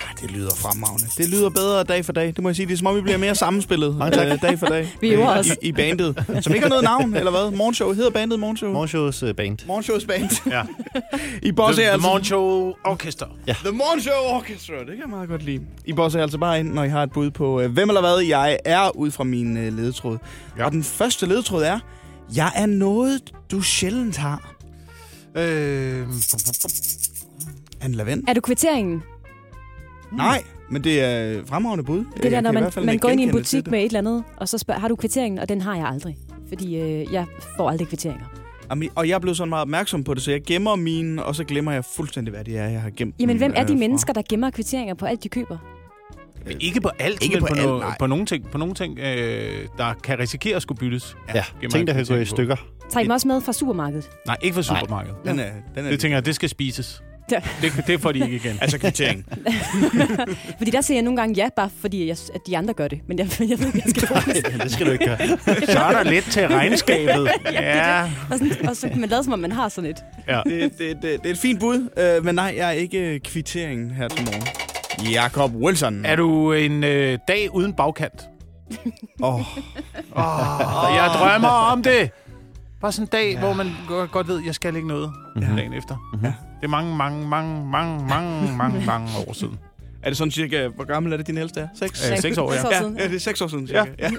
Ah, 0.09 0.21
Det 0.21 0.31
lyder 0.31 0.49
fremragende. 0.55 1.05
Det 1.17 1.29
lyder 1.29 1.49
bedre 1.49 1.83
dag 1.83 2.05
for 2.05 2.13
dag. 2.13 2.27
Det 2.27 2.39
må 2.43 2.49
jeg 2.49 2.55
sige. 2.55 2.65
Det 2.65 2.73
er 2.73 2.77
som 2.77 2.87
om, 2.87 2.95
vi 2.95 3.01
bliver 3.01 3.17
mere 3.17 3.35
sammenspillet 3.35 3.95
Mange 3.97 4.17
tak. 4.17 4.27
øh, 4.27 4.41
dag 4.41 4.59
for 4.59 4.65
dag. 4.65 4.93
Vi 5.01 5.09
øver 5.09 5.31
øh, 5.31 5.39
os. 5.39 5.47
I, 5.47 5.55
I 5.61 5.71
bandet. 5.71 6.25
Som 6.41 6.53
ikke 6.53 6.63
har 6.65 6.69
noget 6.69 6.83
navn, 6.83 7.15
eller 7.15 7.31
hvad? 7.31 7.51
Morgenshow. 7.57 7.93
Hedder 7.93 8.09
bandet 8.09 8.39
Morgenshow? 8.39 8.71
Morgenshows 8.71 9.23
uh, 9.23 9.31
band. 9.31 9.57
Morgenshows 9.67 10.05
band. 10.05 10.29
Ja. 10.55 10.61
I 11.41 11.51
boss 11.51 11.75
The, 11.75 11.83
er 11.83 11.87
the 11.87 11.93
altså... 11.93 12.07
Morning 12.07 12.25
Show 12.25 12.73
Orchestra. 12.85 13.27
The 13.47 13.71
Morning 13.71 14.01
Show 14.03 14.13
Orchestra, 14.35 14.73
det 14.73 14.87
kan 14.87 14.99
jeg 14.99 15.09
meget 15.09 15.29
godt 15.29 15.43
lide. 15.43 15.61
I 15.85 15.93
bosser 15.93 16.21
altså 16.21 16.37
bare 16.37 16.59
ind, 16.59 16.73
når 16.73 16.83
I 16.83 16.89
har 16.89 17.03
et 17.03 17.11
bud 17.11 17.31
på, 17.31 17.61
øh, 17.61 17.71
hvem 17.71 17.89
eller 17.89 18.01
hvad 18.01 18.17
jeg 18.27 18.57
er, 18.65 18.95
ud 18.97 19.11
fra 19.11 19.23
min 19.23 19.57
øh, 19.57 19.77
ledetråd. 19.77 20.17
Ja. 20.21 20.61
Ja. 20.61 20.65
Og 20.65 20.71
den 20.71 20.83
første 20.83 21.25
ledetråd 21.25 21.63
er, 21.63 21.79
jeg 22.35 22.51
er 22.55 22.65
noget, 22.65 23.33
du 23.51 23.61
sjældent 23.61 24.17
har. 24.17 24.55
Øh, 25.37 26.07
En 27.85 27.91
lavend. 27.95 28.23
Er 28.27 28.33
du 28.33 28.41
kvitteringen? 28.41 28.93
Mm. 30.11 30.17
Nej, 30.17 30.43
men 30.69 30.83
det 30.83 31.01
er 31.03 31.41
fremragende 31.45 31.83
bud. 31.83 32.05
Det 32.23 32.31
der, 32.31 32.41
når 32.41 32.51
man, 32.51 32.71
man 32.83 32.97
går 32.97 33.09
ind 33.09 33.21
i 33.21 33.23
en 33.23 33.31
butik 33.31 33.67
med... 33.67 33.79
et 33.79 33.85
eller 33.85 33.99
andet, 33.99 34.23
og 34.37 34.49
så 34.49 34.57
spørger, 34.57 34.79
har 34.81 34.87
du 34.87 34.95
kvitteringen? 34.95 35.39
Og 35.39 35.49
den 35.49 35.61
har 35.61 35.75
jeg 35.75 35.85
aldrig. 35.87 36.17
Fordi 36.47 36.75
øh, 36.79 37.13
jeg 37.13 37.25
får 37.57 37.69
aldrig 37.69 37.87
kvitteringer. 37.87 38.25
Jamen, 38.69 38.89
Og 38.95 39.07
jeg 39.07 39.15
er 39.15 39.19
blevet 39.19 39.37
sådan 39.37 39.49
meget 39.49 39.61
opmærksom 39.61 40.03
på 40.03 40.13
det, 40.13 40.21
så 40.23 40.31
jeg 40.31 40.41
gemmer 40.43 40.75
mine, 40.75 41.23
og 41.23 41.35
så 41.35 41.43
glemmer 41.43 41.71
jeg 41.71 41.85
fuldstændig, 41.85 42.33
hvad 42.33 42.43
det 42.43 42.57
er, 42.57 42.67
jeg 42.67 42.81
har 42.81 42.89
gemt 42.97 43.15
Jamen, 43.19 43.37
hvem 43.37 43.51
er 43.55 43.61
øh, 43.61 43.67
de 43.67 43.73
fra. 43.73 43.79
mennesker, 43.79 44.13
der 44.13 44.21
gemmer 44.29 44.49
kvitteringer 44.49 44.93
på 44.93 45.05
alt, 45.05 45.23
de 45.23 45.29
køber? 45.29 45.57
Men 46.45 46.57
ikke 46.61 46.81
på 46.81 46.89
alt, 46.99 47.23
Ikke 47.23 47.35
men 47.35 47.41
på 47.41 47.47
på, 47.47 47.53
alt, 47.53 47.65
no, 47.65 47.79
nej. 47.79 47.95
på 47.99 48.07
nogle 48.07 48.25
ting, 48.25 48.51
på 48.51 48.57
nogle 48.57 48.73
ting 48.73 48.99
øh, 48.99 49.67
der 49.77 49.93
kan 50.03 50.19
risikere 50.19 50.55
at 50.55 50.61
skulle 50.61 50.79
byttes. 50.79 51.15
Ja, 51.35 51.43
Gemmer 51.61 51.69
ting, 51.71 51.87
der 51.87 51.93
kan 51.93 52.05
gå 52.05 52.15
i 52.15 52.25
stykker. 52.25 52.55
Tager 52.91 53.01
I 53.01 53.03
dem 53.03 53.11
også 53.11 53.27
med 53.27 53.41
fra 53.41 53.53
supermarkedet? 53.53 54.09
Nej, 54.27 54.37
ikke 54.41 54.55
fra 54.55 54.61
supermarkedet. 54.63 55.17
Den 55.25 55.39
er, 55.39 55.49
den 55.75 55.85
er 55.85 55.89
Det 55.89 55.99
tænker 55.99 56.17
jeg, 56.17 56.25
det 56.25 56.35
skal 56.35 56.49
spises. 56.49 57.03
Ja. 57.31 57.41
Det, 57.61 57.83
det 57.87 58.01
får 58.01 58.11
de 58.11 58.19
ikke 58.19 58.35
igen. 58.35 58.57
Altså 58.61 58.77
kvittering. 58.77 59.25
Fordi 60.57 60.71
der 60.71 60.81
siger 60.81 60.95
jeg 60.95 61.03
nogle 61.03 61.17
gange 61.17 61.35
ja, 61.35 61.49
bare 61.55 61.69
fordi 61.81 62.07
jeg, 62.07 62.17
at 62.35 62.41
de 62.47 62.57
andre 62.57 62.73
gør 62.73 62.87
det. 62.87 62.99
Men 63.07 63.19
jeg, 63.19 63.27
jeg 63.39 63.59
ved 63.59 63.65
ikke, 63.67 63.81
jeg 63.85 63.89
skal 63.95 64.07
få 64.07 64.13
det. 64.33 64.47
Nej, 64.53 64.63
det 64.63 64.71
skal 64.71 64.85
du 64.87 64.91
ikke 64.91 65.05
gøre. 65.05 65.17
Så 65.65 65.79
er 65.79 66.03
der 66.03 66.03
lidt 66.03 66.25
til 66.25 66.47
regnskabet. 66.47 67.29
Ja. 67.51 68.03
Og, 68.03 68.09
sådan, 68.39 68.67
og 68.67 68.75
så 68.75 68.89
kan 68.89 68.99
man 68.99 69.09
lade 69.09 69.23
som 69.23 69.33
om, 69.33 69.39
man 69.39 69.51
har 69.51 69.69
sådan 69.69 69.89
et. 69.89 69.97
ja. 70.27 70.41
det, 70.45 70.71
det, 70.77 70.79
det, 70.79 71.01
det 71.01 71.25
er 71.25 71.29
et 71.31 71.37
fint 71.37 71.59
bud, 71.59 71.89
øh, 71.97 72.25
men 72.25 72.35
nej, 72.35 72.53
jeg 72.57 72.67
er 72.67 72.71
ikke 72.71 73.19
kvitteringen 73.19 73.91
her 73.91 74.07
til 74.07 74.25
morgen. 74.25 74.72
Jakob 75.11 75.51
Wilson. 75.55 76.05
Er 76.05 76.15
du 76.15 76.51
en 76.53 76.83
øh, 76.83 77.17
dag 77.27 77.55
uden 77.55 77.73
bagkant? 77.73 78.29
Oh. 79.21 79.33
Oh, 79.35 79.41
jeg 80.97 81.11
drømmer 81.19 81.47
om 81.47 81.83
det. 81.83 82.11
Bare 82.81 82.91
sådan 82.91 83.03
en 83.03 83.09
dag, 83.11 83.33
ja. 83.33 83.39
hvor 83.39 83.53
man 83.53 83.67
godt, 84.11 84.27
ved, 84.27 84.39
at 84.39 84.45
jeg 84.45 84.55
skal 84.55 84.75
ikke 84.75 84.87
noget 84.87 85.11
Ja. 85.41 85.47
dagen 85.57 85.73
efter. 85.73 86.17
Ja. 86.23 86.27
Det 86.27 86.33
er 86.63 86.67
mange, 86.67 86.95
mange, 86.95 87.27
mange, 87.27 87.65
mange, 87.65 88.05
mange, 88.07 88.57
mange, 88.57 88.85
mange 88.85 89.07
år 89.27 89.33
siden. 89.33 89.59
Er 90.03 90.09
det 90.09 90.17
sådan 90.17 90.31
cirka, 90.31 90.67
hvor 90.67 90.83
gammel 90.83 91.13
er 91.13 91.17
det 91.17 91.27
din 91.27 91.37
ældste 91.37 91.59
er? 91.59 91.67
Seks? 91.75 92.11
Øh, 92.11 92.17
seks 92.17 92.37
år, 92.37 92.53
ja. 92.53 92.59
Ja, 92.71 92.83
ja, 92.97 93.07
det 93.07 93.15
er 93.15 93.19
seks 93.19 93.41
år 93.41 93.47
siden, 93.47 93.67
cirka. 93.67 93.83
Ja. 93.99 94.09
ja. 94.09 94.11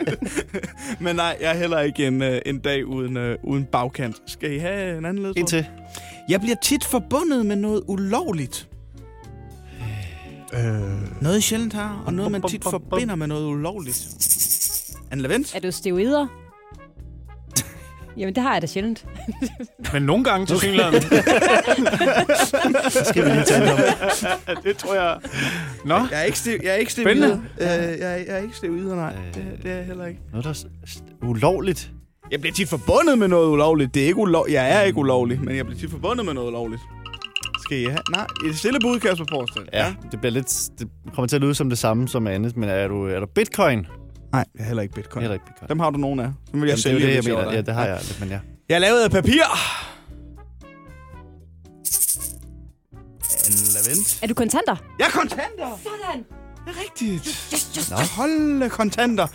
Men 1.04 1.16
nej, 1.16 1.36
jeg 1.40 1.50
er 1.50 1.54
heller 1.58 1.80
ikke 1.80 2.06
en, 2.06 2.22
øh, 2.22 2.40
en 2.46 2.58
dag 2.58 2.86
uden, 2.86 3.16
øh, 3.16 3.38
uden 3.42 3.64
bagkant. 3.64 4.16
Skal 4.26 4.52
I 4.52 4.58
have 4.58 4.98
en 4.98 5.04
anden 5.04 5.22
ledtråd? 5.22 5.38
Indtil. 5.38 5.66
Jeg 6.28 6.40
bliver 6.40 6.56
tit 6.62 6.84
forbundet 6.84 7.46
med 7.46 7.56
noget 7.56 7.82
ulovligt. 7.86 8.68
Øh, 10.54 11.22
Noget, 11.22 11.34
jeg 11.34 11.42
sjældent 11.42 11.72
har, 11.72 12.02
og 12.06 12.14
noget, 12.14 12.32
man 12.32 12.42
tit 12.42 12.64
forbinder 12.64 13.14
med 13.14 13.26
noget 13.26 13.46
ulovligt. 13.46 14.06
Anne 15.10 15.22
Lavendt? 15.22 15.54
Er 15.54 15.60
du 15.60 15.72
steroider? 15.72 16.26
Jamen, 18.16 18.34
det 18.34 18.42
har 18.42 18.52
jeg 18.52 18.62
da 18.62 18.66
sjældent. 18.66 19.06
men 19.92 20.02
nogle 20.02 20.24
gange 20.24 20.46
til 20.46 20.58
synligheden. 20.58 21.02
Skal 23.04 23.24
vi 23.24 23.30
lige 23.30 23.44
tale 23.44 23.72
om. 23.72 23.78
det 24.64 24.76
tror 24.76 24.94
jeg... 24.94 25.18
Nå, 25.84 25.94
Jeg 25.94 26.08
er 26.20 26.22
ikke, 26.22 26.38
stiv, 26.38 26.58
jeg 26.62 26.72
er 26.72 26.76
ikke 26.76 26.92
Spændende. 26.92 27.42
steroider. 27.56 27.92
Øh, 27.92 27.98
jeg, 27.98 28.12
er, 28.12 28.16
jeg 28.16 28.26
er 28.28 28.38
ikke 28.38 28.56
steroider, 28.56 28.94
nej. 28.94 29.14
Øh. 29.28 29.34
Det, 29.34 29.44
det 29.62 29.70
er 29.70 29.76
jeg 29.76 29.84
heller 29.86 30.06
ikke. 30.06 30.20
Noget, 30.32 30.44
der 30.44 30.50
er 30.50 31.26
ulovligt. 31.28 31.90
Jeg 32.30 32.40
bliver 32.40 32.54
tit 32.54 32.68
forbundet 32.68 33.18
med 33.18 33.28
noget 33.28 33.48
ulovligt. 33.48 33.94
Det 33.94 34.02
er 34.02 34.06
ikke 34.06 34.18
ulov... 34.18 34.46
Jeg 34.50 34.76
er 34.76 34.80
ikke 34.82 34.98
ulovlig, 34.98 35.40
men 35.44 35.56
jeg 35.56 35.66
bliver 35.66 35.80
tit 35.80 35.90
forbundet 35.90 36.26
med 36.26 36.34
noget 36.34 36.48
ulovligt. 36.48 36.82
Skal 37.64 37.78
I 37.78 37.84
have? 37.84 37.98
Nej, 38.10 38.26
et 38.46 38.58
stille 38.58 38.78
bud, 38.80 39.00
Kasper 39.00 39.24
Porsdal. 39.24 39.68
Ja, 39.72 39.94
det 40.10 40.20
bliver 40.20 40.32
lidt... 40.32 40.68
Det 40.78 40.88
kommer 41.14 41.26
til 41.26 41.36
at 41.36 41.42
lyde 41.42 41.54
som 41.54 41.68
det 41.68 41.78
samme 41.78 42.08
som 42.08 42.26
andet, 42.26 42.56
men 42.56 42.68
er 42.68 42.88
du, 42.88 43.06
er 43.06 43.20
du 43.20 43.26
bitcoin? 43.26 43.78
Nej, 43.78 44.44
jeg 44.54 44.62
er 44.62 44.64
heller 44.64 44.82
ikke 44.82 44.94
bitcoin. 44.94 45.22
Heller 45.22 45.34
ikke 45.34 45.46
bitcoin. 45.46 45.68
Dem 45.68 45.80
har 45.80 45.90
du 45.90 45.98
nogen 45.98 46.20
af. 46.20 46.32
Dem 46.52 46.60
vil 46.62 46.68
jeg 46.68 46.78
Jamen, 46.84 46.84
det 46.84 46.86
er 46.86 46.92
jo 46.92 47.00
sælge, 47.00 47.06
det, 47.06 47.28
jeg 47.28 47.36
mener. 47.36 47.52
Ja, 47.52 47.60
det 47.60 47.74
har 47.74 47.86
jeg 47.86 47.98
lidt, 48.02 48.20
men 48.20 48.28
ja. 48.28 48.38
Jeg 48.68 48.74
er 48.74 48.78
lavet 48.78 49.04
af 49.04 49.10
papir. 49.10 49.42
En 53.48 53.54
lavent. 53.74 54.18
Er 54.22 54.26
du 54.26 54.34
kontanter? 54.34 54.76
Jeg 54.98 55.06
er 55.06 55.10
kontanter. 55.10 55.78
Sådan. 55.82 56.24
Det 56.66 56.74
er 56.76 56.80
rigtigt. 56.84 57.26
Yes, 57.26 57.72
yes. 57.78 57.90
Nå. 57.90 57.96
Hold 57.96 58.70
kontanter. 58.70 59.26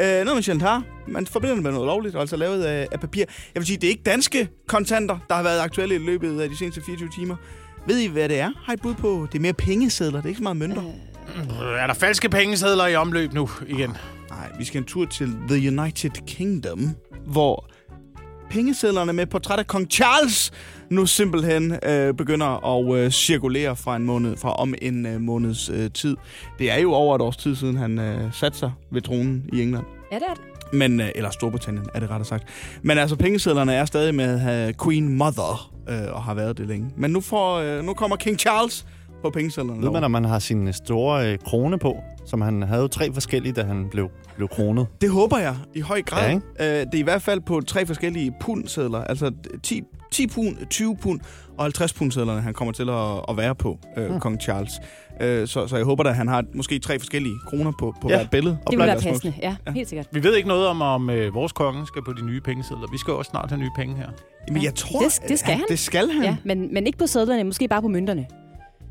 Øh, 0.00 0.06
noget, 0.06 0.36
man 0.36 0.42
sjældent 0.42 0.62
har. 0.62 0.82
Man 1.08 1.26
forbinder 1.26 1.54
det 1.54 1.62
med 1.62 1.72
noget 1.72 1.86
lovligt, 1.86 2.14
og 2.14 2.20
altså 2.20 2.36
lavet 2.36 2.64
af, 2.64 2.88
af 2.92 3.00
papir. 3.00 3.24
Jeg 3.54 3.60
vil 3.60 3.66
sige, 3.66 3.76
det 3.76 3.84
er 3.84 3.90
ikke 3.90 4.02
danske 4.02 4.48
kontanter, 4.68 5.18
der 5.28 5.34
har 5.34 5.42
været 5.42 5.60
aktuelle 5.60 5.94
i 5.94 5.98
løbet 5.98 6.40
af 6.40 6.48
de 6.48 6.58
seneste 6.58 6.82
24 6.86 7.08
timer. 7.16 7.36
Ved 7.86 7.98
I, 7.98 8.06
hvad 8.06 8.28
det 8.28 8.40
er? 8.40 8.50
Har 8.64 8.72
I 8.72 8.74
et 8.74 8.82
bud 8.82 8.94
på? 8.94 9.26
Det 9.32 9.38
er 9.38 9.42
mere 9.42 9.52
pengesedler, 9.52 10.18
det 10.18 10.24
er 10.24 10.28
ikke 10.28 10.38
så 10.38 10.42
meget 10.42 10.56
mønter. 10.56 10.82
Øh, 11.36 11.82
er 11.82 11.86
der 11.86 11.94
falske 11.94 12.28
pengesedler 12.28 12.86
i 12.86 12.94
omløb 12.94 13.32
nu 13.32 13.48
igen? 13.66 13.90
Nej, 14.30 14.50
vi 14.58 14.64
skal 14.64 14.78
en 14.78 14.84
tur 14.84 15.04
til 15.04 15.36
The 15.48 15.68
United 15.68 16.26
Kingdom, 16.26 16.90
hvor 17.26 17.66
pengesedlerne 18.50 19.12
med 19.12 19.26
portræt 19.26 19.58
af 19.58 19.66
kong 19.66 19.90
Charles 19.90 20.52
nu 20.90 21.06
simpelthen 21.06 21.78
øh, 21.82 22.14
begynder 22.14 22.78
at 22.78 22.96
øh, 22.96 23.10
cirkulere 23.10 23.76
fra 23.76 23.96
en 23.96 24.04
måned, 24.04 24.36
fra 24.36 24.54
om 24.54 24.74
en 24.82 25.06
øh, 25.06 25.20
måneds 25.20 25.68
øh, 25.68 25.90
tid. 25.90 26.16
Det 26.58 26.70
er 26.70 26.78
jo 26.78 26.92
over 26.92 27.16
et 27.16 27.22
års 27.22 27.36
tid 27.36 27.56
siden, 27.56 27.76
han 27.76 27.98
øh, 27.98 28.32
satte 28.32 28.58
sig 28.58 28.72
ved 28.92 29.02
tronen 29.02 29.44
i 29.52 29.62
England. 29.62 29.84
Ja, 30.12 30.16
det 30.16 30.24
er 30.28 30.34
det. 30.34 30.42
Men, 30.72 31.00
øh, 31.00 31.08
eller 31.14 31.30
Storbritannien, 31.30 31.86
er 31.94 32.00
det 32.00 32.10
rettere 32.10 32.24
sagt. 32.24 32.44
Men 32.82 32.98
altså, 32.98 33.16
pengesedlerne 33.16 33.74
er 33.74 33.84
stadig 33.84 34.14
med 34.14 34.34
uh, 34.68 34.86
Queen 34.86 35.18
Mother, 35.18 35.73
øh, 35.88 35.96
og 36.12 36.22
har 36.22 36.34
været 36.34 36.58
det 36.58 36.66
længe. 36.68 36.90
Men 36.96 37.10
nu, 37.10 37.20
får, 37.20 37.54
øh, 37.56 37.84
nu 37.84 37.94
kommer 37.94 38.16
King 38.16 38.38
Charles 38.38 38.86
på 39.22 39.30
pengesedlerne. 39.30 39.82
Ved 39.82 39.90
man, 39.90 40.04
om 40.04 40.10
man 40.10 40.24
har 40.24 40.38
sin 40.38 40.72
store 40.72 41.32
øh, 41.32 41.38
krone 41.38 41.78
på, 41.78 41.96
som 42.26 42.40
han 42.40 42.62
havde 42.62 42.82
jo 42.82 42.88
tre 42.88 43.12
forskellige, 43.12 43.52
da 43.52 43.62
han 43.64 43.88
blev, 43.90 44.08
blev 44.36 44.48
kronet. 44.48 44.86
Det 45.00 45.10
håber 45.10 45.38
jeg 45.38 45.56
i 45.74 45.80
høj 45.80 46.02
grad. 46.02 46.20
Ja, 46.22 46.26
Ja, 46.28 46.34
ikke? 46.34 46.80
øh, 46.80 46.86
det 46.86 46.94
er 46.94 46.98
i 46.98 47.02
hvert 47.02 47.22
fald 47.22 47.40
på 47.40 47.60
tre 47.66 47.86
forskellige 47.86 48.34
pundsedler. 48.40 49.04
Altså 49.04 49.30
10, 49.62 49.82
10 50.12 50.26
pund, 50.26 50.56
20 50.70 50.96
pund 50.96 51.20
og 51.58 51.64
50 51.64 51.92
pundsedlerne, 51.92 52.40
han 52.40 52.54
kommer 52.54 52.72
til 52.72 52.88
at, 52.90 53.20
at 53.28 53.36
være 53.36 53.54
på, 53.54 53.78
øh, 53.96 54.06
Hmm. 54.10 54.20
kong 54.20 54.40
Charles. 54.40 54.72
Øh, 55.20 55.48
så, 55.48 55.66
så 55.66 55.76
jeg 55.76 55.84
håber 55.84 56.04
at 56.04 56.14
han 56.16 56.28
har 56.28 56.44
måske 56.54 56.78
tre 56.78 56.98
forskellige 56.98 57.34
kroner 57.48 57.72
på, 57.78 57.94
på 58.02 58.08
Ja. 58.08 58.16
hvert 58.16 58.30
billede. 58.30 58.58
Det 58.70 58.78
vil 58.78 58.86
være 58.86 59.00
passende. 59.00 59.34
Ja, 59.42 59.56
Ja. 59.66 59.72
helt 59.72 59.88
sikkert. 59.88 60.06
Vi 60.12 60.22
ved 60.22 60.36
ikke 60.36 60.48
noget 60.48 60.66
om, 60.66 60.82
om 60.82 61.10
øh, 61.10 61.34
vores 61.34 61.52
konge 61.52 61.86
skal 61.86 62.02
på 62.04 62.12
de 62.12 62.26
nye 62.26 62.40
pengesedler. 62.40 62.86
Vi 62.92 62.98
skal 62.98 63.10
jo 63.12 63.18
også 63.18 63.28
snart 63.30 63.50
have 63.50 63.60
nye 63.60 63.70
penge 63.76 63.96
her. 63.96 64.08
Men 64.48 64.56
Ja. 64.56 64.62
jeg 64.64 64.74
tror, 64.74 65.00
Det- 65.00 65.20
det 65.28 65.38
skal 65.38 65.54
han. 65.54 65.64
Det 65.68 65.78
skal 65.78 66.10
han. 66.10 66.22
Ja, 66.24 66.36
men, 66.44 66.74
men 66.74 66.86
ikke 66.86 66.98
på 66.98 67.06
sædlerne, 67.06 67.44
måske 67.44 67.68
bare 67.68 67.82
på 67.82 67.88
mønterne. 67.88 68.26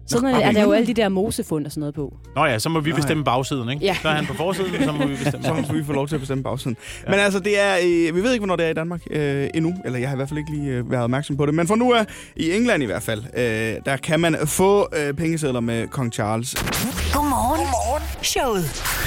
Sædlerne 0.07 0.33
bare 0.33 0.43
er 0.43 0.51
på 0.51 0.55
der 0.55 0.63
jo 0.63 0.71
alle 0.71 0.87
de 0.87 0.93
der 0.93 1.09
mosefund 1.09 1.65
og 1.65 1.71
sådan 1.71 1.79
noget 1.79 1.95
på. 1.95 2.17
Nå 2.35 2.45
ja, 2.45 2.59
så 2.59 2.69
må 2.69 2.79
vi 2.79 2.89
Nå, 2.89 2.95
bestemme 2.95 3.23
bagsiden, 3.23 3.69
ikke? 3.69 3.85
Ja. 3.85 3.97
Så 4.01 4.09
er 4.09 4.13
han 4.13 4.25
på 4.25 4.33
forsiden, 4.33 4.83
så 4.83 4.91
må 4.91 5.07
vi 5.07 5.15
bestemme 5.15 5.45
Så 5.47 5.53
må 5.53 5.73
vi 5.73 5.83
få 5.83 5.93
lov 5.93 6.07
til 6.07 6.15
at 6.15 6.21
bestemme 6.21 6.43
bagsiden. 6.43 6.77
Ja. 7.05 7.11
Men 7.11 7.19
altså, 7.19 7.39
det 7.39 7.59
er, 7.59 7.75
øh, 7.83 8.15
vi 8.15 8.23
ved 8.23 8.33
ikke, 8.33 8.39
hvornår 8.39 8.55
det 8.55 8.65
er 8.65 8.69
i 8.69 8.73
Danmark 8.73 9.01
øh, 9.11 9.49
endnu. 9.53 9.73
Eller 9.85 9.99
jeg 9.99 10.09
har 10.09 10.15
i 10.15 10.17
hvert 10.17 10.29
fald 10.29 10.37
ikke 10.37 10.51
lige 10.51 10.71
øh, 10.71 10.91
været 10.91 11.03
opmærksom 11.03 11.37
på 11.37 11.45
det. 11.45 11.53
Men 11.53 11.67
for 11.67 11.75
nu 11.75 11.91
er 11.91 12.03
i 12.35 12.51
England 12.51 12.83
i 12.83 12.85
hvert 12.85 13.03
fald, 13.03 13.23
øh, 13.37 13.81
der 13.85 13.97
kan 13.97 14.19
man 14.19 14.37
få 14.45 14.87
øh, 14.97 15.13
pengesedler 15.13 15.59
med 15.59 15.87
kong 15.87 16.13
Charles. 16.13 16.53
Godmorgen. 16.53 17.59
Godmorgen. 17.59 18.03
Showet 18.23 18.65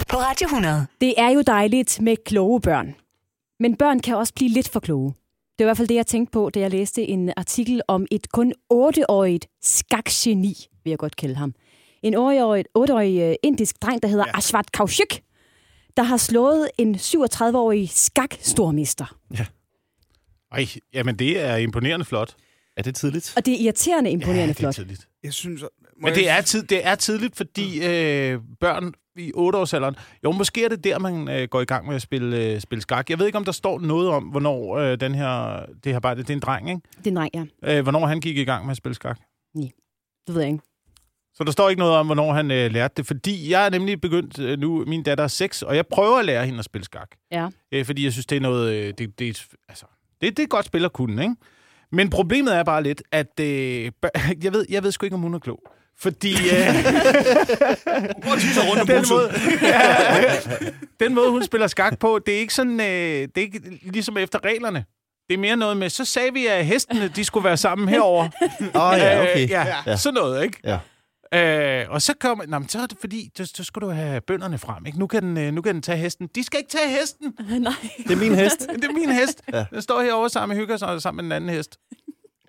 på 0.08 0.16
Radio 0.16 0.44
100. 0.46 0.86
Det 1.00 1.14
er 1.18 1.30
jo 1.30 1.42
dejligt 1.46 2.00
med 2.00 2.16
kloge 2.26 2.60
børn. 2.60 2.94
Men 3.60 3.76
børn 3.76 4.00
kan 4.00 4.16
også 4.16 4.32
blive 4.34 4.50
lidt 4.50 4.68
for 4.68 4.80
kloge. 4.80 5.14
Det 5.58 5.64
var 5.64 5.66
i 5.66 5.68
hvert 5.68 5.76
fald 5.76 5.88
det, 5.88 5.94
jeg 5.94 6.06
tænkte 6.06 6.32
på, 6.32 6.50
da 6.50 6.60
jeg 6.60 6.70
læste 6.70 7.02
en 7.02 7.32
artikel 7.36 7.82
om 7.88 8.06
et 8.10 8.32
kun 8.32 8.52
8-årigt 8.72 9.58
skakgeni, 9.62 10.54
vil 10.86 10.90
jeg 10.90 10.98
godt 10.98 11.16
kalde 11.16 11.34
ham. 11.34 11.54
En 12.02 12.14
8-årig, 12.14 12.64
8-årig 12.78 13.20
øh, 13.20 13.34
indisk 13.42 13.82
dreng, 13.82 14.02
der 14.02 14.08
hedder 14.08 14.24
ja. 14.26 14.36
Ashwat 14.36 14.72
Kaushik, 14.72 15.22
der 15.96 16.02
har 16.02 16.16
slået 16.16 16.68
en 16.78 16.94
37-årig 16.94 17.88
skak-stormester. 17.90 19.16
Ej, 20.52 20.66
jamen 20.94 21.16
det 21.18 21.40
er 21.44 21.56
imponerende 21.56 22.04
flot. 22.04 22.36
Er 22.76 22.82
det 22.82 22.94
tidligt? 22.94 23.32
Og 23.36 23.46
det 23.46 23.54
er 23.54 23.64
irriterende 23.64 24.10
imponerende 24.10 24.42
ja, 24.42 24.46
det 24.48 24.56
er 24.56 24.60
flot. 24.60 24.74
tidligt. 24.74 25.08
Jeg 25.24 25.32
synes... 25.32 25.64
Men 25.96 26.06
jeg- 26.06 26.14
det 26.14 26.28
er, 26.28 26.40
tid, 26.40 26.62
det 26.62 26.86
er 26.86 26.94
tidligt, 26.94 27.36
fordi 27.36 27.76
øh, 27.86 28.40
børn 28.60 28.94
i 29.16 29.32
8-årsalderen... 29.36 29.94
Jo, 30.24 30.32
måske 30.32 30.64
er 30.64 30.68
det 30.68 30.84
der, 30.84 30.98
man 30.98 31.28
øh, 31.28 31.48
går 31.48 31.60
i 31.60 31.64
gang 31.64 31.86
med 31.86 31.94
at 31.94 32.02
spille, 32.02 32.44
øh, 32.52 32.60
spille 32.60 32.82
skak. 32.82 33.10
Jeg 33.10 33.18
ved 33.18 33.26
ikke, 33.26 33.38
om 33.38 33.44
der 33.44 33.52
står 33.52 33.80
noget 33.80 34.08
om, 34.08 34.22
hvornår 34.24 34.76
øh, 34.76 35.00
den 35.00 35.14
her... 35.14 35.62
Det 35.84 35.92
her 35.92 36.00
bare, 36.00 36.14
det 36.14 36.30
er 36.30 36.34
en 36.34 36.40
dreng, 36.40 36.68
ikke? 36.70 36.80
Det 36.98 37.06
er 37.06 37.10
nej, 37.14 37.30
ja. 37.34 37.44
Øh, 37.64 37.82
hvornår 37.82 38.06
han 38.06 38.20
gik 38.20 38.36
i 38.38 38.44
gang 38.44 38.64
med 38.66 38.70
at 38.70 38.76
spille 38.76 38.94
skak. 38.94 39.18
Det 40.26 40.34
ved 40.34 40.40
jeg 40.42 40.50
ikke. 40.52 40.64
Så 41.36 41.44
der 41.44 41.50
står 41.52 41.68
ikke 41.68 41.78
noget 41.80 41.94
om, 41.94 42.06
hvornår 42.06 42.32
han 42.32 42.50
øh, 42.50 42.70
lærte 42.72 42.94
det, 42.96 43.06
fordi 43.06 43.50
jeg 43.50 43.66
er 43.66 43.70
nemlig 43.70 44.00
begyndt 44.00 44.38
øh, 44.38 44.58
nu, 44.58 44.84
min 44.86 45.02
datter 45.02 45.24
er 45.24 45.28
6, 45.28 45.62
og 45.62 45.76
jeg 45.76 45.86
prøver 45.86 46.18
at 46.18 46.24
lære 46.24 46.44
hende 46.46 46.58
at 46.58 46.64
spille 46.64 46.84
skak. 46.84 47.08
Ja. 47.32 47.48
Øh, 47.72 47.84
fordi 47.86 48.04
jeg 48.04 48.12
synes, 48.12 48.26
det 48.26 48.36
er 48.36 48.40
noget, 48.40 48.72
øh, 48.74 48.94
det, 48.98 49.18
det, 49.18 49.28
er- 49.28 49.54
altså, 49.68 49.84
det, 50.20 50.30
det 50.36 50.38
er 50.38 50.42
et 50.44 50.50
godt 50.50 50.66
spil 50.66 50.84
at 50.84 50.92
kunne, 50.92 51.22
ikke? 51.22 51.34
Men 51.92 52.10
problemet 52.10 52.56
er 52.56 52.62
bare 52.62 52.82
lidt, 52.82 53.02
at 53.12 53.40
øh, 53.40 53.90
jeg, 54.44 54.52
ved, 54.52 54.66
jeg 54.68 54.82
ved 54.82 54.92
sgu 54.92 55.06
ikke, 55.06 55.14
om 55.16 55.20
hun 55.22 55.34
er 55.34 55.38
klog. 55.38 55.60
Fordi 55.98 56.32
øh, 56.32 56.68
rundt 58.68 58.80
om 58.80 58.86
den, 58.86 59.04
måde, 59.10 59.30
ja, 59.62 60.26
den 61.06 61.14
måde, 61.14 61.30
hun 61.30 61.44
spiller 61.44 61.66
skak 61.66 61.98
på, 61.98 62.18
det 62.26 62.34
er 62.34 62.38
ikke 62.38 62.54
sådan, 62.54 62.80
øh, 62.80 62.86
det 62.86 63.30
er 63.36 63.40
ikke 63.40 63.60
ligesom 63.82 64.16
efter 64.18 64.44
reglerne. 64.44 64.84
Det 65.28 65.34
er 65.34 65.38
mere 65.38 65.56
noget 65.56 65.76
med, 65.76 65.88
så 65.90 66.04
sagde 66.04 66.32
vi, 66.32 66.46
at 66.46 66.66
hestene 66.66 67.08
de 67.08 67.24
skulle 67.24 67.44
være 67.44 67.56
sammen 67.56 67.88
herover. 67.88 68.28
Åh 68.74 68.82
oh, 68.90 68.98
ja, 68.98 69.22
okay. 69.22 69.42
Øh, 69.44 69.50
ja, 69.50 69.66
Ja. 69.66 69.74
ja, 69.86 69.96
sådan 69.96 70.14
noget, 70.14 70.42
ikke? 70.44 70.58
Ja. 70.64 70.78
Øh, 71.34 71.84
og 71.90 72.02
så 72.02 72.14
kommer, 72.20 72.46
nå, 72.46 72.58
men 72.58 72.68
så 72.68 72.78
er 72.78 72.86
det 72.86 72.98
fordi, 73.00 73.30
så, 73.36 73.46
så 73.54 73.64
skal 73.64 73.82
du 73.82 73.88
have 73.88 74.20
bønderne 74.20 74.58
frem, 74.58 74.86
ikke? 74.86 74.98
Nu 74.98 75.06
kan, 75.06 75.22
den, 75.22 75.38
øh, 75.38 75.52
nu 75.52 75.62
kan 75.62 75.74
den 75.74 75.82
tage 75.82 75.98
hesten. 75.98 76.28
De 76.34 76.42
skal 76.42 76.58
ikke 76.58 76.70
tage 76.70 76.90
hesten. 76.90 77.34
nej. 77.62 77.72
Det 77.98 78.10
er 78.10 78.16
min 78.16 78.34
hest. 78.34 78.60
Det 78.60 78.84
er 78.84 78.92
min 78.92 79.10
hest. 79.10 79.42
Ja. 79.52 79.58
ja. 79.58 79.66
Den 79.70 79.82
står 79.82 80.02
herovre 80.02 80.30
sammen 80.30 80.56
med 80.56 80.62
hygger 80.62 80.76
sig 80.76 81.02
sammen 81.02 81.28
med 81.28 81.36
den 81.36 81.42
anden 81.42 81.56
hest. 81.56 81.78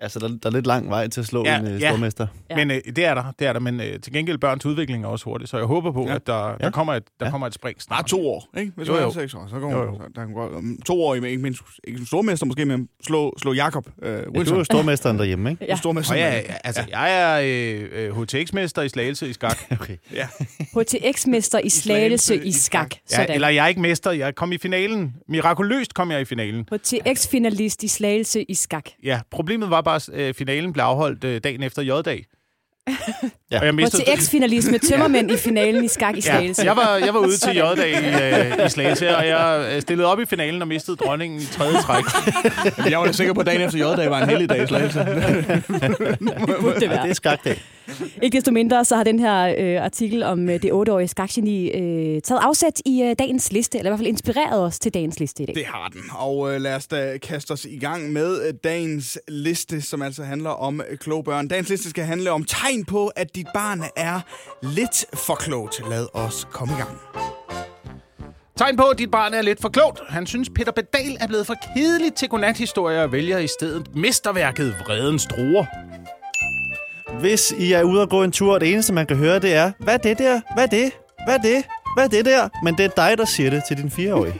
Altså, 0.00 0.18
der, 0.18 0.28
der 0.28 0.48
er 0.48 0.50
lidt 0.50 0.66
lang 0.66 0.90
vej 0.90 1.08
til 1.08 1.20
at 1.20 1.26
slå 1.26 1.44
Ja, 1.44 1.58
en 1.58 1.66
uh, 1.74 1.80
ja. 1.82 1.88
stormester. 1.90 2.26
Ja. 2.50 2.58
Ja. 2.58 2.64
Men 2.64 2.76
øh, 2.76 2.80
det 2.96 3.04
er 3.04 3.14
der, 3.14 3.32
det 3.38 3.46
er 3.46 3.52
der. 3.52 3.60
Men 3.60 3.80
øh, 3.80 4.00
til 4.00 4.12
gengæld 4.12 4.38
børns 4.38 4.66
udvikling 4.66 5.04
er 5.04 5.08
også 5.08 5.24
hurtig, 5.24 5.48
så 5.48 5.56
jeg 5.56 5.66
håber 5.66 5.92
på, 5.92 6.02
Ja. 6.02 6.08
ja. 6.08 6.14
at 6.14 6.26
der, 6.26 6.48
Ja. 6.48 6.54
der, 6.60 6.70
kommer 6.70 6.94
et, 6.94 7.02
der 7.20 7.26
Ja. 7.26 7.30
kommer 7.30 7.46
et 7.46 7.54
spring 7.54 7.76
Bare 7.76 7.82
snart. 7.82 8.06
to 8.06 8.28
år, 8.28 8.48
ikke? 8.58 8.72
Hvis 8.76 8.88
Jo, 8.88 8.92
man 8.92 9.02
er 9.02 9.06
jo. 9.06 9.12
seks 9.12 9.34
år, 9.34 9.46
så 9.50 9.60
kommer 9.60 9.78
Jo, 9.78 9.84
jo. 9.84 9.94
så 9.96 10.02
der 10.14 10.24
kan 10.24 10.34
godt, 10.34 10.52
om 10.54 10.78
to 10.86 11.02
år, 11.04 11.14
ikke 11.14 11.38
mindst, 11.38 11.62
ikke 11.84 12.00
en 12.00 12.06
stormester 12.06 12.46
måske, 12.46 12.64
men 12.64 12.88
slå, 13.06 13.34
slå 13.42 13.52
Jakob 13.52 13.86
øh, 14.02 14.12
Ja, 14.12 14.20
du 14.24 14.30
Wilson. 14.30 14.54
er 14.54 14.58
jo 14.58 14.64
stormesteren 14.64 15.18
derhjemme, 15.18 15.50
ikke? 15.50 15.64
Ja. 15.68 15.76
Stormester. 15.76 16.14
Og 16.14 16.20
ja, 16.20 16.40
altså, 16.64 16.82
jeg 16.90 17.20
er 17.20 17.40
øh, 17.92 18.10
øh, 18.16 18.22
HTX-mester 18.22 18.82
i 18.82 18.88
Slagelse 18.88 19.28
i 19.28 19.32
skak. 19.32 19.58
Okay. 19.80 19.96
ja. 20.14 20.26
HTX-mester 20.80 21.58
i 21.58 21.68
slagelse 21.68 22.44
i 22.44 22.52
skak. 22.52 22.90
Ja, 23.10 23.16
Sådan. 23.16 23.34
eller 23.34 23.48
jeg 23.48 23.64
er 23.64 23.68
ikke 23.68 23.80
mester, 23.80 24.10
jeg 24.10 24.34
kom 24.34 24.52
i 24.52 24.58
finalen. 24.58 25.14
Mirakuløst 25.28 25.94
kom 25.94 26.10
jeg 26.10 26.20
i 26.20 26.24
finalen. 26.24 26.68
HTX-finalist 26.72 27.82
i 27.82 27.88
slagelse 27.88 28.42
i 28.42 28.54
skak. 28.54 28.84
Ja, 29.04 29.20
problemet 29.30 29.70
var 29.70 29.80
bare, 29.88 29.96
at 29.96 30.08
øh, 30.28 30.34
finalen 30.34 30.72
blev 30.72 30.84
afholdt 30.84 31.24
øh, 31.24 31.40
dagen 31.44 31.62
efter 31.62 31.82
J-dag. 31.82 32.24
Ja. 33.50 33.58
Og 33.60 33.66
jeg 33.66 33.74
mistede... 33.74 34.02
HTX-finalist 34.02 34.70
med 34.70 34.78
tømmermænd 34.90 35.30
i 35.30 35.36
finalen 35.36 35.84
i 35.84 35.88
skak 35.88 36.14
i 36.16 36.16
Ja, 36.16 36.20
slagelse. 36.20 36.62
jeg 36.64 36.76
var, 36.76 36.96
jeg 36.96 37.14
var 37.14 37.20
ude 37.20 37.36
til 37.36 37.56
J-dag 37.60 37.90
i, 37.90 38.58
øh, 38.60 38.66
i 38.66 38.68
Slagelse, 38.68 39.16
og 39.16 39.26
jeg 39.26 39.70
øh, 39.74 39.80
stillede 39.82 40.08
op 40.08 40.20
i 40.20 40.24
finalen 40.26 40.62
og 40.62 40.68
mistede 40.68 40.96
dronningen 40.96 41.40
i 41.40 41.44
tredje 41.44 41.78
træk. 41.82 42.04
Jeg 42.90 42.98
var 42.98 43.04
da 43.06 43.12
sikker 43.12 43.34
på, 43.34 43.40
at 43.40 43.46
dagen 43.46 43.60
efter 43.60 43.78
J-dag 43.78 44.10
var 44.10 44.22
en 44.22 44.28
heldig 44.28 44.48
dag 44.48 44.62
i 44.62 44.66
Slagelse. 44.66 44.98
det 44.98 46.56
burde 46.60 46.74
det 46.74 46.82
Ja, 46.82 46.88
være. 46.88 47.02
det 47.02 47.10
er 47.10 47.14
skakdag. 47.14 47.62
Ikke 48.22 48.36
desto 48.36 48.50
mindre, 48.50 48.84
så 48.84 48.96
har 48.96 49.04
den 49.04 49.18
her 49.18 49.54
øh, 49.58 49.84
artikel 49.84 50.22
om 50.22 50.48
øh, 50.48 50.62
det 50.62 50.72
otteårige 50.72 51.08
skakgeni 51.08 51.70
øh, 51.70 52.22
taget 52.22 52.40
afsæt 52.42 52.80
i 52.84 53.02
øh, 53.02 53.14
dagens 53.18 53.52
liste, 53.52 53.78
eller 53.78 53.90
i 53.90 53.90
hvert 53.90 53.98
fald 53.98 54.08
inspireret 54.08 54.60
os 54.62 54.78
til 54.78 54.94
dagens 54.94 55.20
liste 55.20 55.42
i 55.42 55.46
dag. 55.46 55.54
Det 55.54 55.66
har 55.66 55.88
den. 55.88 56.02
Og 56.18 56.54
øh, 56.54 56.60
lad 56.60 56.74
os 56.74 56.86
da 56.86 57.18
kaste 57.22 57.50
os 57.52 57.64
i 57.64 57.78
gang 57.78 58.12
med 58.12 58.46
øh, 58.46 58.54
dagens 58.64 59.18
liste, 59.28 59.80
som 59.80 60.02
altså 60.02 60.22
handler 60.22 60.50
om 60.50 60.80
øh, 60.90 60.98
kloge 60.98 61.24
børn. 61.24 61.48
Dagens 61.48 61.68
liste 61.68 61.90
skal 61.90 62.04
handle 62.04 62.30
om 62.30 62.44
tegn 62.44 62.84
på, 62.84 63.06
at 63.06 63.36
dit 63.36 63.46
barn 63.54 63.82
er 63.96 64.20
lidt 64.62 65.04
for 65.14 65.34
klogt. 65.34 65.80
Lad 65.90 66.06
os 66.14 66.46
komme 66.52 66.74
i 66.74 66.76
gang. 66.76 66.98
Tegn 68.56 68.76
på, 68.76 68.82
at 68.82 68.98
dit 68.98 69.10
barn 69.10 69.34
er 69.34 69.42
lidt 69.42 69.60
for 69.60 69.68
klogt. 69.68 70.00
Han 70.08 70.26
synes, 70.26 70.50
Peter 70.50 70.72
Pedal 70.72 71.16
er 71.20 71.26
blevet 71.26 71.46
for 71.46 71.54
kedelig 71.74 72.14
til 72.14 72.28
godnathistorier 72.28 73.02
og 73.02 73.12
vælger 73.12 73.38
i 73.38 73.46
stedet 73.46 73.96
mesterværket 73.96 74.74
Vredens 74.86 75.26
Druer. 75.26 75.64
Hvis 77.20 77.54
I 77.58 77.72
er 77.72 77.82
ude 77.82 78.02
og 78.02 78.08
gå 78.10 78.22
en 78.22 78.32
tur, 78.32 78.54
og 78.54 78.60
det 78.60 78.72
eneste, 78.72 78.92
man 78.92 79.06
kan 79.06 79.16
høre, 79.16 79.38
det 79.38 79.54
er, 79.54 79.72
hvad 79.78 79.94
er 79.94 79.98
det 79.98 80.18
der? 80.18 80.40
Hvad 80.54 80.64
er 80.64 80.68
det? 80.68 80.92
Hvad 81.26 81.34
er 81.34 81.42
det? 81.42 81.64
Hvad 81.96 82.04
er 82.04 82.08
det 82.08 82.24
der? 82.24 82.48
Men 82.62 82.74
det 82.74 82.84
er 82.84 82.88
dig, 82.88 83.18
der 83.18 83.24
siger 83.24 83.50
det 83.50 83.62
til 83.68 83.76
din 83.76 83.90
fireårige. 83.90 84.34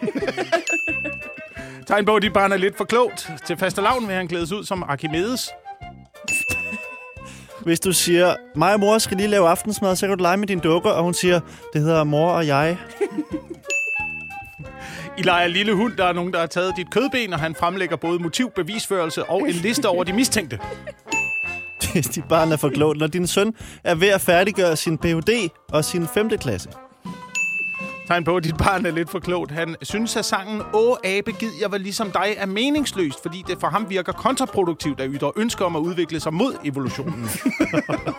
Tegn 1.86 2.04
på, 2.04 2.16
at 2.16 2.22
dit 2.22 2.32
barn 2.32 2.52
er 2.52 2.56
lidt 2.56 2.76
for 2.76 2.84
klogt. 2.84 3.30
Til 3.46 3.56
fastelavn 3.56 4.08
vil 4.08 4.16
han 4.16 4.28
klædes 4.28 4.52
ud 4.52 4.64
som 4.64 4.82
Archimedes. 4.82 5.50
Hvis 7.64 7.80
du 7.80 7.92
siger, 7.92 8.34
mig 8.54 8.74
og 8.74 8.80
mor 8.80 8.98
skal 8.98 9.16
lige 9.16 9.28
lave 9.28 9.48
aftensmad, 9.48 9.96
så 9.96 10.06
kan 10.06 10.18
du 10.18 10.22
lege 10.22 10.36
med 10.36 10.46
dine 10.46 10.60
dukker, 10.60 10.90
og 10.90 11.02
hun 11.02 11.14
siger, 11.14 11.40
det 11.72 11.82
hedder 11.82 12.04
mor 12.04 12.30
og 12.30 12.46
jeg. 12.46 12.76
I 15.18 15.22
leger 15.22 15.46
lille 15.46 15.74
hund, 15.74 15.96
der 15.96 16.04
er 16.04 16.12
nogen, 16.12 16.32
der 16.32 16.38
har 16.38 16.46
taget 16.46 16.74
dit 16.76 16.90
kødben, 16.90 17.32
og 17.32 17.40
han 17.40 17.54
fremlægger 17.54 17.96
både 17.96 18.18
motiv, 18.18 18.50
bevisførelse 18.50 19.24
og 19.24 19.48
en 19.48 19.54
liste 19.54 19.88
over 19.88 20.04
de 20.04 20.12
mistænkte. 20.12 20.58
Hvis 21.92 22.06
dit 22.16 22.24
barn 22.28 22.52
er 22.52 22.56
for 22.56 22.68
klogt, 22.68 22.98
når 22.98 23.06
din 23.06 23.26
søn 23.26 23.54
er 23.84 23.94
ved 23.94 24.08
at 24.08 24.20
færdiggøre 24.20 24.76
sin 24.76 24.98
Ph.D. 24.98 25.50
og 25.72 25.84
sin 25.84 26.06
5. 26.06 26.28
klasse. 26.28 26.68
Tegn 28.08 28.24
på, 28.24 28.36
at 28.36 28.44
dit 28.44 28.56
barn 28.56 28.86
er 28.86 28.90
lidt 28.90 29.10
for 29.10 29.18
klogt. 29.18 29.50
Han 29.50 29.76
synes, 29.82 30.16
at 30.16 30.24
sangen 30.24 30.62
Åh, 30.74 30.96
abe, 31.04 31.32
gid 31.32 31.50
jeg 31.60 31.72
var 31.72 31.78
ligesom 31.78 32.10
dig 32.10 32.34
er 32.36 32.46
meningsløst, 32.46 33.22
fordi 33.22 33.44
det 33.46 33.60
for 33.60 33.66
ham 33.66 33.90
virker 33.90 34.12
kontraproduktivt 34.12 35.00
at 35.00 35.10
ytre 35.12 35.32
ønsker 35.36 35.64
om 35.64 35.76
at 35.76 35.80
udvikle 35.80 36.20
sig 36.20 36.34
mod 36.34 36.54
evolutionen. 36.64 37.28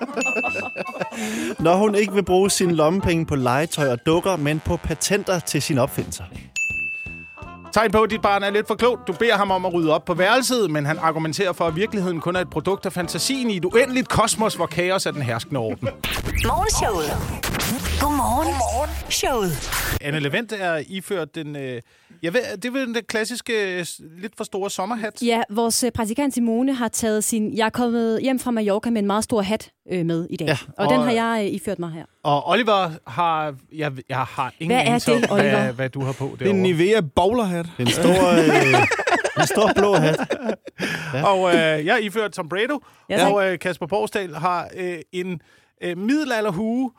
Når 1.65 1.75
hun 1.75 1.95
ikke 1.95 2.13
vil 2.13 2.23
bruge 2.23 2.49
sine 2.49 2.75
lommepenge 2.75 3.25
på 3.25 3.35
legetøj 3.35 3.91
og 3.91 4.05
dukker, 4.05 4.35
men 4.35 4.61
på 4.65 4.77
patenter 4.77 5.39
til 5.39 5.61
sine 5.61 5.81
opfindelser. 5.81 6.23
Tegn 7.73 7.91
på, 7.91 8.01
at 8.01 8.09
dit 8.09 8.21
barn 8.21 8.43
er 8.43 8.49
lidt 8.49 8.67
for 8.67 8.75
klogt. 8.75 9.07
Du 9.07 9.13
beder 9.13 9.37
ham 9.37 9.51
om 9.51 9.65
at 9.65 9.73
rydde 9.73 9.93
op 9.93 10.05
på 10.05 10.13
værelset, 10.13 10.71
men 10.71 10.85
han 10.85 10.97
argumenterer 10.97 11.53
for, 11.53 11.65
at 11.65 11.75
virkeligheden 11.75 12.21
kun 12.21 12.35
er 12.35 12.39
et 12.39 12.49
produkt 12.49 12.85
af 12.85 12.93
fantasien 12.93 13.49
i 13.49 13.57
et 13.57 13.65
uendeligt 13.65 14.09
kosmos, 14.09 14.55
hvor 14.55 14.65
kaos 14.65 15.05
er 15.05 15.11
den 15.11 15.21
herskende 15.21 15.59
orden. 15.59 15.87
Morgenshowet. 16.47 17.09
Godmorgen. 18.01 18.47
Godmorgen. 18.47 18.89
Showet. 19.09 19.51
Anne 20.01 20.19
Levent 20.19 20.51
er 20.51 20.83
iført 20.87 21.35
den... 21.35 21.55
Øh, 21.55 21.81
jeg 22.23 22.33
ved, 22.33 22.41
det 22.55 22.65
er 22.65 22.71
vel 22.71 22.85
den 22.87 22.95
klassiske, 23.07 23.85
lidt 24.21 24.33
for 24.37 24.43
store 24.43 24.69
sommerhat. 24.69 25.21
Ja, 25.21 25.41
vores 25.49 25.83
øh, 25.83 25.91
praktikant 25.91 26.33
Simone 26.33 26.73
har 26.73 26.87
taget 26.87 27.23
sin... 27.23 27.57
Jeg 27.57 27.65
er 27.65 27.69
kommet 27.69 28.21
hjem 28.21 28.39
fra 28.39 28.51
Mallorca 28.51 28.89
med 28.89 29.01
en 29.01 29.07
meget 29.07 29.23
stor 29.23 29.41
hat 29.41 29.71
øh, 29.91 30.05
med 30.05 30.27
i 30.29 30.37
dag. 30.37 30.47
Ja, 30.47 30.57
og, 30.77 30.85
og- 30.87 30.93
den 30.93 31.01
har 31.01 31.11
jeg 31.11 31.45
øh, 31.45 31.53
iført 31.53 31.79
mig 31.79 31.91
her. 31.91 32.05
Og 32.23 32.47
Oliver 32.49 32.89
har... 33.07 33.55
Jeg, 33.73 33.91
jeg 34.09 34.17
har 34.17 34.53
ingen 34.59 34.77
Hvad 34.77 34.85
er 34.93 34.99
det, 34.99 35.31
Oliver? 35.31 35.61
Hvad, 35.63 35.73
hvad 35.73 35.89
du 35.89 36.01
har 36.01 36.11
på 36.13 36.35
Det 36.39 36.47
er 36.47 36.49
en 36.49 36.55
derovre. 36.65 36.73
Nivea 36.83 37.01
bowlerhat. 37.15 37.65
En 37.79 37.87
stor, 37.87 38.29
øh, 38.33 38.81
en 39.41 39.47
stor 39.47 39.71
blå 39.75 39.93
hat. 39.95 40.19
Og 41.25 41.49
øh, 41.49 41.55
jeg 41.85 41.87
er 41.93 41.97
iført 41.97 42.31
Tom 42.31 42.49
Brado, 42.49 42.79
Ja, 43.09 43.17
tak. 43.17 43.31
og 43.33 43.51
øh, 43.51 43.59
Kasper 43.59 43.85
Porsdal 43.87 44.35
har 44.35 44.69
øh, 44.77 44.97
en 45.11 45.41
øh, 45.83 45.97
middelalderhue, 45.97 46.91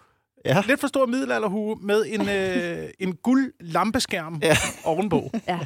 Ja. 0.44 0.62
lidt 0.66 0.80
for 0.80 0.86
stor 0.88 1.06
middelalderhue, 1.06 1.76
med 1.82 2.04
en, 2.08 2.28
øh, 2.36 2.90
en 2.98 3.14
guld 3.16 3.52
lampeskærm 3.60 4.40
ja. 4.42 4.56
ovenpå. 4.84 5.30
Ja. 5.48 5.58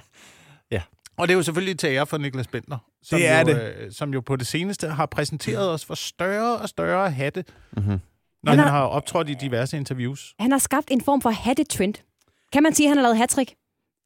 Og 1.17 1.29
det 1.29 1.35
er 1.35 1.37
jo 1.37 1.43
selvfølgelig 1.43 1.79
til 1.79 1.87
ære 1.87 2.07
for 2.07 2.19
Niklas 2.19 2.47
Bentner, 2.47 2.79
som, 3.03 3.19
Det 3.19 3.29
er 3.29 3.41
jo, 3.41 3.47
det. 3.47 3.75
Øh, 3.79 3.93
som 3.93 4.13
jo 4.15 4.21
på 4.21 4.37
det 4.37 4.47
seneste 4.47 4.89
har 4.89 5.07
præsenteret 5.07 5.71
os 5.71 5.85
for 5.85 5.95
større 5.95 6.57
og 6.57 6.69
større 6.69 7.11
hatte, 7.11 7.45
Mhm. 7.73 7.85
når 7.87 7.97
Han 8.51 8.59
han 8.59 8.59
har- 8.59 8.69
har 8.79 8.85
optrådt 8.87 9.29
i 9.31 9.35
diverse 9.35 9.77
interviews. 9.77 10.35
Han 10.41 10.51
har 10.51 10.59
skabt 10.59 10.91
en 10.91 11.01
form 11.01 11.21
for 11.23 11.31
hattetrend. 11.31 11.95
Kan 12.53 12.63
man 12.63 12.75
sige, 12.75 12.87
at 12.87 12.91
han 12.91 12.97
har 12.99 13.03
lavet 13.03 13.17
hattrick? 13.17 13.55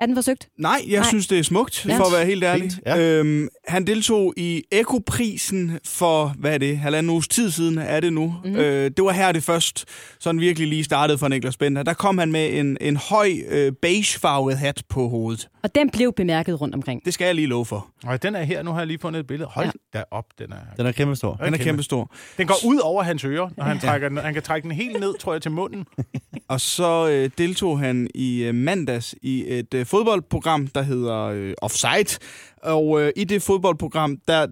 Er 0.00 0.06
den 0.06 0.14
forsøgt? 0.14 0.48
Nej, 0.58 0.80
jeg 0.88 0.98
Nej. 1.00 1.08
synes, 1.08 1.26
det 1.26 1.38
er 1.38 1.42
smukt, 1.42 1.86
Ja. 1.88 1.98
for 1.98 2.04
at 2.04 2.12
være 2.12 2.26
helt 2.26 2.44
ærlig. 2.44 2.72
Fint, 2.72 2.82
ja. 2.86 2.98
Øhm, 3.00 3.48
han 3.68 3.86
deltog 3.86 4.34
i 4.36 4.62
Eko-prisen 4.72 5.78
for, 5.84 6.34
hvad 6.38 6.54
er 6.54 6.58
det, 6.58 6.78
halvanden 6.78 7.10
uges 7.10 7.28
tid 7.28 7.50
siden 7.50 7.78
er 7.78 8.00
det 8.00 8.12
nu. 8.12 8.34
Mm. 8.44 8.56
Øh, 8.56 8.90
det 8.96 9.04
var 9.04 9.12
her 9.12 9.32
det 9.32 9.42
først 9.42 9.84
sådan 10.20 10.40
virkelig 10.40 10.68
lige 10.68 10.84
startede 10.84 11.18
for 11.18 11.28
Niklas 11.28 11.56
Bender. 11.56 11.82
Der 11.82 11.94
kom 11.94 12.18
han 12.18 12.32
med 12.32 12.58
en, 12.60 12.76
en 12.80 12.96
høj 12.96 13.30
øh, 13.48 13.72
beigefarvet 13.82 14.58
hat 14.58 14.82
på 14.88 15.08
hovedet. 15.08 15.48
Og 15.62 15.74
den 15.74 15.90
blev 15.90 16.12
bemærket 16.12 16.60
rundt 16.60 16.74
omkring. 16.74 17.04
Det 17.04 17.14
skal 17.14 17.24
jeg 17.24 17.34
lige 17.34 17.46
love 17.46 17.66
for. 17.66 17.86
Og 18.06 18.22
den 18.22 18.34
er 18.34 18.42
her, 18.42 18.62
nu 18.62 18.70
har 18.70 18.78
jeg 18.80 18.86
lige 18.86 18.98
fundet 18.98 19.20
et 19.20 19.26
billede. 19.26 19.48
Hold 19.52 19.66
Ja. 19.94 19.98
da 19.98 20.04
op, 20.10 20.24
den 20.38 20.52
er... 20.52 20.56
Den 20.76 20.86
er 20.86 20.92
kæmpe 20.92 21.16
stor. 21.16 21.34
Den 21.34 21.54
er 21.54 21.58
kæmpe 21.58 21.82
stor. 21.82 22.12
Den 22.38 22.46
går 22.46 22.56
ud 22.66 22.78
over 22.78 23.02
hans 23.02 23.24
ører, 23.24 23.48
når 23.56 23.64
han 23.64 23.78
trækker 23.80 24.08
den. 24.08 24.18
Han 24.18 24.34
kan 24.34 24.42
trække 24.42 24.68
den 24.68 24.72
helt 24.76 25.00
ned, 25.00 25.18
tror 25.18 25.32
jeg, 25.32 25.42
til 25.42 25.50
munden. 25.50 25.84
Og 26.48 26.60
så 26.60 27.08
øh, 27.08 27.30
deltog 27.38 27.78
han 27.78 28.08
i 28.14 28.42
øh, 28.44 28.54
mandags 28.54 29.14
i 29.22 29.44
et 29.48 29.74
øh, 29.74 29.86
fodboldprogram, 29.86 30.66
der 30.66 30.82
hedder 30.82 31.16
øh, 31.24 31.54
Offside. 31.62 32.18
Og 32.62 33.02
øh, 33.02 33.12
i 33.16 33.24
det 33.24 33.42
fodboldprogram, 33.42 34.16
der 34.28 34.46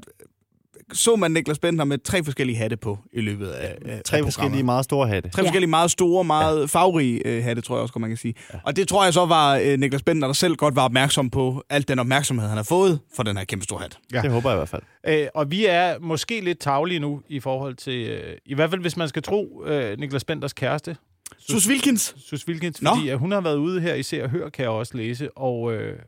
så 0.92 1.16
man 1.16 1.30
Niklas 1.30 1.58
Bentner 1.58 1.84
med 1.84 1.98
tre 1.98 2.24
forskellige 2.24 2.56
hatte 2.58 2.76
på 2.76 2.98
i 3.12 3.20
løbet 3.20 3.48
af, 3.48 3.76
af 3.86 4.00
Tre 4.04 4.16
af 4.18 4.24
forskellige 4.24 4.62
meget 4.62 4.84
store 4.84 5.08
hatte. 5.08 5.28
Tre 5.30 5.42
Ja. 5.42 5.46
forskellige 5.48 5.70
meget 5.70 5.90
store, 5.90 6.24
meget 6.24 6.70
farverige 6.70 7.26
øh, 7.26 7.44
hatte, 7.44 7.62
tror 7.62 7.76
jeg 7.76 7.82
også, 7.82 7.98
man 7.98 8.10
kan 8.10 8.16
sige. 8.16 8.34
Og 8.64 8.76
det 8.76 8.88
tror 8.88 9.04
jeg 9.04 9.14
så 9.14 9.26
var 9.26 9.56
øh, 9.56 9.78
Niklas 9.78 10.02
Bentner, 10.02 10.26
der 10.26 10.34
selv 10.34 10.54
godt 10.56 10.76
var 10.76 10.84
opmærksom 10.84 11.30
på 11.30 11.62
alt 11.70 11.88
den 11.88 11.98
opmærksomhed, 11.98 12.48
han 12.48 12.56
har 12.56 12.64
fået 12.64 13.00
for 13.16 13.22
den 13.22 13.36
her 13.36 13.44
kæmpe 13.44 13.64
store 13.64 13.80
hat. 13.80 13.98
Ja. 14.12 14.22
Det 14.22 14.30
håber 14.30 14.50
jeg 14.50 14.56
i 14.56 14.58
hvert 14.58 14.68
fald. 14.68 14.82
Øh, 15.08 15.26
og 15.34 15.50
vi 15.50 15.66
er 15.66 15.98
måske 16.00 16.40
lidt 16.40 16.58
tavlige 16.58 17.00
nu 17.00 17.20
i 17.28 17.40
forhold 17.40 17.74
til, 17.74 18.06
øh, 18.10 18.36
i 18.46 18.54
hvert 18.54 18.70
fald 18.70 18.80
hvis 18.80 18.96
man 18.96 19.08
skal 19.08 19.22
tro 19.22 19.64
øh, 19.66 19.98
Niklas 19.98 20.24
Benders 20.24 20.52
kæreste, 20.52 20.96
Sus 21.38 21.68
Wilkins. 21.68 22.14
Sus 22.18 22.48
Wilkins, 22.48 22.82
Nå. 22.82 22.90
fordi 22.94 23.08
at 23.08 23.18
hun 23.18 23.32
har 23.32 23.40
været 23.40 23.56
ude 23.56 23.80
her 23.80 23.94
i 23.94 24.02
Se 24.02 24.22
og 24.24 24.30
Hør, 24.30 24.48
kan 24.48 24.62
jeg 24.62 24.70
også 24.70 24.96
læse, 24.96 25.36
og, 25.38 25.72
øh, 25.72 25.98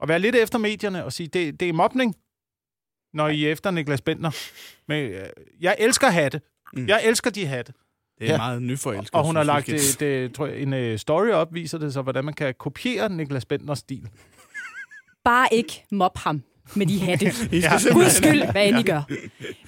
og 0.00 0.08
være 0.08 0.18
lidt 0.18 0.36
efter 0.36 0.58
medierne 0.58 1.04
og 1.04 1.12
sige, 1.12 1.26
det, 1.26 1.60
det 1.60 1.68
er 1.68 1.72
mobning, 1.72 2.14
når 3.14 3.28
I 3.28 3.44
er 3.44 3.52
efter 3.52 3.70
Niklas 3.70 4.00
Bender. 4.00 4.30
Men 4.88 5.10
øh, 5.10 5.26
jeg 5.60 5.76
elsker 5.78 6.10
hatte. 6.10 6.40
Mm. 6.72 6.86
Jeg 6.88 7.00
elsker 7.04 7.30
de 7.30 7.46
hatte. 7.46 7.72
Det 8.18 8.26
er 8.28 8.32
Ja. 8.32 8.36
meget 8.36 8.62
nyforelsket. 8.62 9.14
Og 9.14 9.24
hun 9.26 9.36
har 9.36 9.42
Sus 9.42 9.46
lagt 9.46 9.66
det, 9.66 10.00
det, 10.00 10.34
tror 10.34 10.46
jeg, 10.46 10.60
en 10.60 10.72
øh, 10.72 10.98
story 10.98 11.28
op, 11.28 11.54
viser 11.54 11.78
det 11.78 11.92
så, 11.92 12.02
hvordan 12.02 12.24
man 12.24 12.34
kan 12.34 12.54
kopiere 12.58 13.08
Niklas 13.08 13.44
Benders 13.44 13.78
stil. 13.78 14.08
Bare 15.24 15.48
ikke 15.52 15.84
mob 15.90 16.16
ham 16.18 16.42
med 16.76 16.86
de 16.86 17.00
hatte. 17.00 17.24
Ja. 17.52 17.78
simpelthen- 17.78 17.92
Guds 17.92 18.12
skyld, 18.12 18.42
hvad 18.52 18.68
end 18.68 18.78
I 18.78 18.82
gør. 18.82 19.02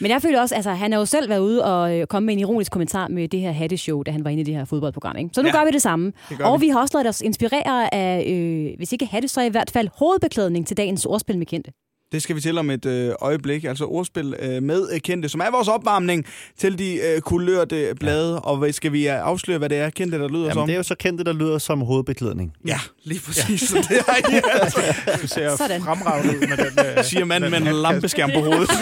Men 0.00 0.10
jeg 0.10 0.22
føler 0.22 0.40
også, 0.40 0.54
altså 0.54 0.70
han 0.70 0.92
har 0.92 0.98
jo 0.98 1.04
selv 1.06 1.28
været 1.28 1.40
ude 1.40 1.64
og 1.64 1.96
øh, 1.98 2.06
komme 2.06 2.26
med 2.26 2.34
en 2.34 2.40
ironisk 2.40 2.72
kommentar 2.72 3.08
med 3.08 3.28
det 3.28 3.40
her 3.40 3.52
hatteshow, 3.52 4.02
da 4.02 4.10
han 4.10 4.24
var 4.24 4.30
inde 4.30 4.40
i 4.40 4.44
det 4.44 4.54
her 4.54 4.64
fodboldprogram. 4.64 5.16
Ikke? 5.16 5.30
Så 5.32 5.42
nu 5.42 5.48
Ja, 5.48 5.58
gør 5.58 5.64
vi 5.64 5.70
det 5.70 5.82
samme. 5.82 6.12
det 6.28 6.40
og 6.40 6.60
vi. 6.60 6.66
vi 6.66 6.70
har 6.70 6.80
også 6.80 6.96
ladet 6.98 7.08
os 7.08 7.20
inspirere 7.20 7.94
af, 7.94 8.24
øh, 8.30 8.68
hvis 8.76 8.92
ikke 8.92 9.06
hatte, 9.06 9.28
så 9.28 9.40
i 9.42 9.48
hvert 9.48 9.70
fald 9.70 9.88
hovedbeklædning 9.98 10.66
til 10.66 10.76
dagens 10.76 11.06
ordspil 11.06 11.38
med 11.38 11.46
kendte. 11.46 11.72
Det 12.12 12.22
skal 12.22 12.36
vi 12.36 12.40
til 12.40 12.58
om 12.58 12.70
et 12.70 12.86
øh, 12.86 13.12
øjeblik. 13.20 13.64
Altså 13.64 13.84
ordspil 13.84 14.34
øh, 14.42 14.62
med 14.62 14.88
øh, 14.92 15.00
kendte, 15.00 15.28
som 15.28 15.40
er 15.40 15.50
vores 15.50 15.68
opvarmning 15.68 16.24
til 16.58 16.78
de 16.78 16.94
øh, 16.94 17.20
kulørte 17.20 17.94
blade. 18.00 18.40
Og 18.40 18.56
hvad 18.56 18.72
skal 18.72 18.92
vi 18.92 19.08
øh, 19.08 19.14
afsløre, 19.26 19.58
hvad 19.58 19.68
det 19.68 19.78
er 19.78 19.90
kendte, 19.90 20.18
der 20.18 20.28
lyder 20.28 20.40
Jamen, 20.40 20.54
som? 20.54 20.66
det 20.66 20.72
er 20.72 20.76
jo 20.76 20.82
så 20.82 20.94
kendt, 20.94 21.18
det 21.18 21.26
der 21.26 21.32
lyder 21.32 21.58
som 21.58 21.80
hovedbeklædning. 21.80 22.52
Ja, 22.66 22.78
lige 23.04 23.20
præcis. 23.26 23.60
Så 23.60 23.76
det 23.76 23.98
er 24.08 24.30
I, 24.36 24.40
altså, 24.60 24.80
Du 25.22 25.26
ser 25.26 25.56
Sådan. 25.56 25.82
fremragende 25.82 26.34
ud 26.36 26.40
med 26.40 26.56
den 26.56 26.98
øh, 26.98 27.04
siger 27.10 27.24
manden 27.24 27.50
med 27.50 27.58
en 27.58 27.74
lampeskærm 27.74 28.30
på 28.34 28.40
hovedet. 28.40 28.70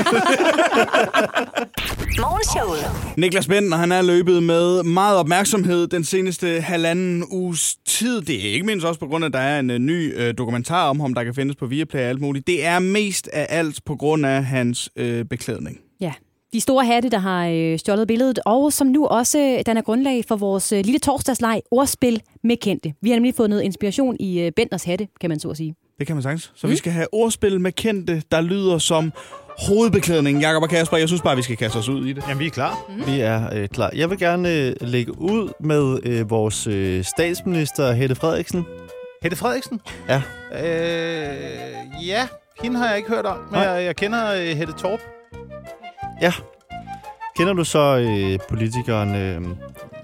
Niklas 3.17 3.47
Bentner, 3.47 3.77
han 3.77 3.93
er 3.93 4.03
løbet 4.03 4.43
med 4.43 4.83
meget 4.83 5.17
opmærksomhed 5.17 5.87
den 5.87 6.05
seneste 6.05 6.61
halvanden 6.61 7.25
uges 7.31 7.77
tid. 7.87 8.21
Det 8.21 8.47
er 8.49 8.53
ikke 8.53 8.67
mindst 8.67 8.87
også 8.87 9.01
på 9.01 9.07
grund 9.07 9.25
af, 9.25 9.29
at 9.29 9.33
der 9.33 9.39
er 9.39 9.59
en 9.61 9.87
ny 9.87 10.29
uh, 10.29 10.35
dokumentar 10.39 10.89
om 10.89 11.01
ham, 11.01 11.15
der 11.15 11.25
kan 11.25 11.35
findes 11.35 11.57
på 11.57 11.67
Viaplay 11.67 12.01
og 12.01 12.09
alt 12.09 12.21
muligt. 12.21 12.47
Det 12.47 12.65
er 12.65 12.79
mest 12.79 13.18
af 13.27 13.47
alt 13.49 13.85
på 13.85 13.97
grund 13.97 14.27
af 14.27 14.45
hans 14.45 14.91
uh, 15.01 15.23
beklædning. 15.23 15.81
Ja. 16.01 16.13
De 16.53 16.61
store 16.61 16.87
hatte, 16.87 17.09
der 17.09 17.19
har 17.19 17.47
øh, 17.47 17.79
stjålet 17.79 18.09
billedet, 18.09 18.39
og 18.45 18.73
som 18.73 18.87
nu 18.87 19.07
også 19.07 19.39
øh, 19.39 19.63
danner 19.67 19.83
grundlag 19.83 20.25
for 20.29 20.37
vores 20.37 20.73
øh, 20.73 20.85
lille 20.85 20.99
torsdagsleg 20.99 21.63
ordspil 21.71 22.23
med 22.45 22.57
kendte. 22.57 22.95
Vi 23.03 23.11
har 23.11 23.17
nemlig 23.17 23.35
fundet 23.35 23.63
inspiration 23.63 24.17
i 24.21 24.41
øh, 24.41 24.53
Benders 24.53 24.85
hatte, 24.85 25.09
kan 25.21 25.31
man 25.31 25.41
så 25.41 25.51
at 25.51 25.57
sige. 25.57 25.75
Det 25.99 26.07
kan 26.07 26.17
man 26.17 26.23
sagtens. 26.23 26.53
Så 26.55 26.67
mm. 26.67 26.71
vi 26.71 26.77
skal 26.77 26.93
have 26.93 27.07
ordspil 27.13 27.61
med 27.61 27.73
kendte, 27.73 28.23
der 28.31 28.41
lyder 28.41 28.79
som 28.79 29.13
hovedbeklædning. 29.69 30.41
Jakob 30.41 30.63
og 30.63 30.69
Kasper, 30.69 30.97
jeg 30.97 31.09
synes 31.09 31.23
bare, 31.23 31.37
vi 31.37 31.43
skal 31.43 31.57
kaste 31.57 31.77
os 31.77 31.89
ud 31.89 32.07
i 32.07 32.13
det. 32.13 32.25
Jamen, 32.29 32.41
vi 32.41 32.47
er 32.47 32.51
klar. 32.51 32.91
Vi 33.07 33.21
er 33.21 33.55
øh, 33.55 33.69
klar. 33.69 33.91
Jeg 33.95 34.11
vil 34.11 34.19
gerne 34.19 34.55
øh, 34.55 34.75
lægge 34.81 35.21
ud 35.21 35.53
med 35.61 35.99
øh, 36.03 36.31
vores 36.31 36.67
øh, 36.67 37.05
statsminister, 37.05 37.93
Hette 37.93 38.15
Frederiksen. 38.15 38.65
Hette 39.23 39.37
Frederiksen? 39.37 39.81
Ja. 40.09 40.23
Øh, 40.53 42.07
ja, 42.07 42.27
hende 42.62 42.79
har 42.79 42.88
jeg 42.88 42.97
ikke 42.97 43.09
hørt 43.09 43.27
om, 43.27 43.38
men 43.38 43.53
Nej. 43.53 43.62
jeg, 43.62 43.85
jeg 43.85 43.97
kender 43.97 44.33
øh, 44.33 44.57
Hette 44.57 44.73
Torp. 44.73 45.00
Ja. 46.23 46.33
Kender 47.37 47.53
du 47.53 47.65
så 47.65 47.97
øh, 47.99 48.38
politikeren 48.49 49.15
øh, 49.15 49.57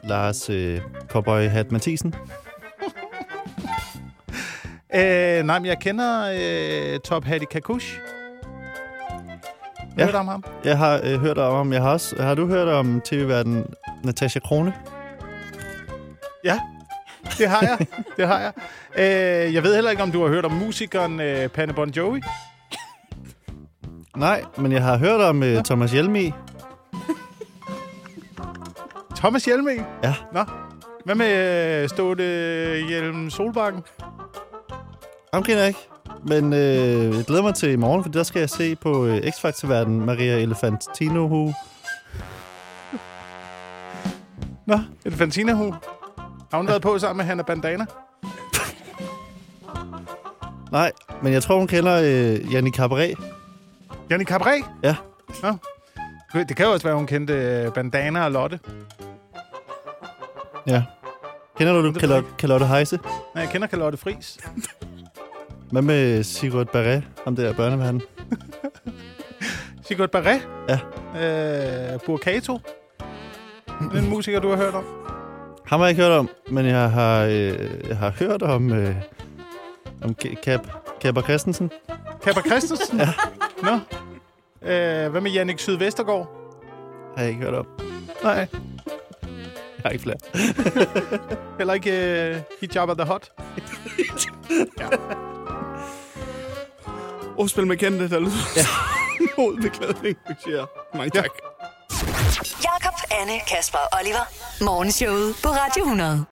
Lars 0.05 0.51
øh, 0.51 0.81
Cowboy 1.09 1.49
Hat 1.49 1.73
Mathisen? 1.73 2.15
Øh, 4.97 5.43
nej, 5.43 5.59
men 5.59 5.67
jeg 5.67 5.79
kender 5.81 6.33
øh, 6.95 7.01
Top 7.01 7.25
Hattie 7.25 7.47
Kakush. 7.47 7.99
Ja. 9.97 10.03
Ja. 10.03 10.05
Hørt 10.05 10.15
om 10.15 10.29
ham? 10.29 10.45
Jeg 10.65 10.79
har 10.79 11.01
øh, 11.05 11.21
hørt 11.21 11.39
om 11.39 11.57
ham. 11.57 11.73
Jeg 11.73 11.83
har, 11.83 11.91
også, 11.91 12.23
har 12.23 12.35
du 12.35 12.47
hørt 12.47 12.69
om 12.69 13.01
tv-verden 13.01 13.65
Natasha 14.05 14.41
Krone? 14.41 14.75
Ja, 16.45 16.59
det 17.39 17.49
har 17.49 17.61
jeg. 17.61 17.87
det 18.17 18.27
har 18.27 18.41
jeg. 18.41 18.53
Øh, 18.97 19.55
jeg 19.55 19.63
ved 19.63 19.75
heller 19.75 19.91
ikke, 19.91 20.03
om 20.03 20.13
du 20.13 20.23
har 20.23 20.29
hørt 20.29 20.45
om 20.45 20.53
musikeren 20.53 21.21
øh, 21.21 21.49
Panne 21.49 21.73
Bon 21.73 21.91
Jovi. 21.91 22.21
Nej, 24.17 24.45
men 24.57 24.73
jeg 24.73 24.83
har 24.83 24.97
hørt 24.99 25.21
om 25.21 25.43
øh, 25.43 25.65
Thomas 25.65 25.93
Hjelmi. 25.93 26.33
Thomas 29.17 29.45
Hjelme. 29.45 29.71
Ja. 30.03 30.15
Nå. 30.33 30.45
Hvad 31.05 31.15
med 31.15 31.83
øh, 31.83 31.89
Ståle 31.89 32.25
Hjelm 32.89 33.31
Solbakken? 33.31 33.83
Ham 35.35 35.43
kender 35.43 35.61
jeg 35.61 35.69
ikke. 35.69 35.89
Men 36.27 36.53
øh, 36.53 37.17
jeg 37.17 37.25
glæder 37.25 37.43
mig 37.43 37.55
til 37.55 37.71
i 37.71 37.77
morgen, 37.77 38.03
for 38.03 38.11
der 38.11 38.23
skal 38.23 38.41
jeg 38.41 38.51
se 38.51 38.77
på 38.77 39.07
øh, 39.07 39.17
X-Factor-verden 39.17 40.07
Maria 40.07 40.39
Elefantino. 40.39 41.53
Nå, 44.67 44.79
Elefantina 45.05 45.53
Hu. 45.53 45.75
Har 46.55 46.59
hun 46.59 46.69
været 46.69 46.83
på 46.83 46.99
sammen 46.99 47.17
med 47.17 47.25
Hanna 47.25 47.43
Bandana? 47.43 47.87
Nej, 50.73 50.93
men 51.23 51.33
jeg 51.33 51.43
tror, 51.43 51.59
hun 51.59 51.67
kender 51.67 52.01
øh, 52.05 52.53
Jannik 52.53 52.75
Cabaret. 52.75 53.19
Jannik 54.11 54.29
Cabret? 54.29 54.65
Ja. 54.83 54.97
Nå. 55.43 55.57
Det 56.49 56.57
kan 56.57 56.67
jo 56.67 56.73
også 56.73 56.87
være, 56.87 56.97
hun 56.97 57.07
kendte 57.07 57.35
øh, 57.35 57.73
Bandana 57.73 58.25
og 58.25 58.31
Lotte. 58.31 58.61
Ja. 60.67 60.83
Kender 61.59 61.73
du 61.73 61.87
Det 61.87 61.97
Charlotte, 61.97 62.29
Charlotte 62.39 62.67
Heise? 62.67 62.99
Nej, 63.35 63.43
jeg 63.43 63.49
kender 63.53 63.69
Charlotte 63.69 63.99
Friis. 63.99 64.39
Hvad 65.73 65.83
med 65.83 66.23
Sigurd 66.23 66.67
Barret, 66.67 67.05
ham 67.25 67.37
der 67.37 67.53
børneverden? 67.53 68.03
Sigurd 69.89 70.09
Barret. 70.09 70.49
Ja. 70.69 70.79
Øh, 71.95 72.01
Burkato. 72.07 72.59
Den 73.93 74.09
musiker, 74.11 74.41
du 74.41 74.49
har 74.49 74.57
hørt 74.57 74.75
om. 74.75 75.04
Ham 75.67 75.81
har 75.81 75.87
jeg 75.87 75.91
ikke 75.91 76.03
hørt 76.03 76.13
om, 76.13 76.29
men 76.49 76.67
jeg 76.67 76.91
har, 76.91 77.25
øh, 77.25 77.89
jeg 77.89 77.97
har 77.97 78.11
hørt 78.11 78.43
om, 78.43 78.73
øh, 78.73 78.95
om 80.05 80.17
K- 80.25 80.43
Cap, 80.45 80.61
Kapper 81.01 81.23
Christensen. 81.23 81.71
Kapper 82.25 82.43
Christensen. 82.43 82.99
ja. 83.01 83.09
Nå. 83.63 83.73
Øh, 84.69 85.11
hvad 85.11 85.21
med 85.21 85.31
Jannik 85.31 85.59
Sydvestergaard? 85.59 86.29
Har 87.17 87.23
jeg 87.23 87.31
ikke 87.31 87.43
hørt 87.43 87.55
om. 87.55 87.67
Nej. 88.23 88.33
Jeg 88.33 88.49
har 89.85 89.91
ikke 89.91 90.03
flere. 90.03 90.17
Heller 91.59 91.75
ikke 91.75 92.21
øh, 92.31 92.37
Hijab 92.61 92.89
the 92.99 93.07
Hot. 93.07 93.31
Ordspil 97.39 97.67
med 97.67 97.77
kendte, 97.77 98.11
der 98.11 98.19
lyder 98.21 98.31
ja. 98.57 98.63
som 98.63 99.29
hovedbeklædning. 99.37 100.17
Vi 100.29 100.35
siger 100.45 100.67
mange 100.97 101.11
tak. 101.11 101.29
Jakob, 102.65 102.84
Anne, 103.21 103.41
Kasper 103.49 103.79
og 103.79 103.99
Oliver. 104.01 104.25
Morgenshowet 104.61 105.35
på 105.43 105.49
Radio 105.49 105.83
100. 105.85 106.23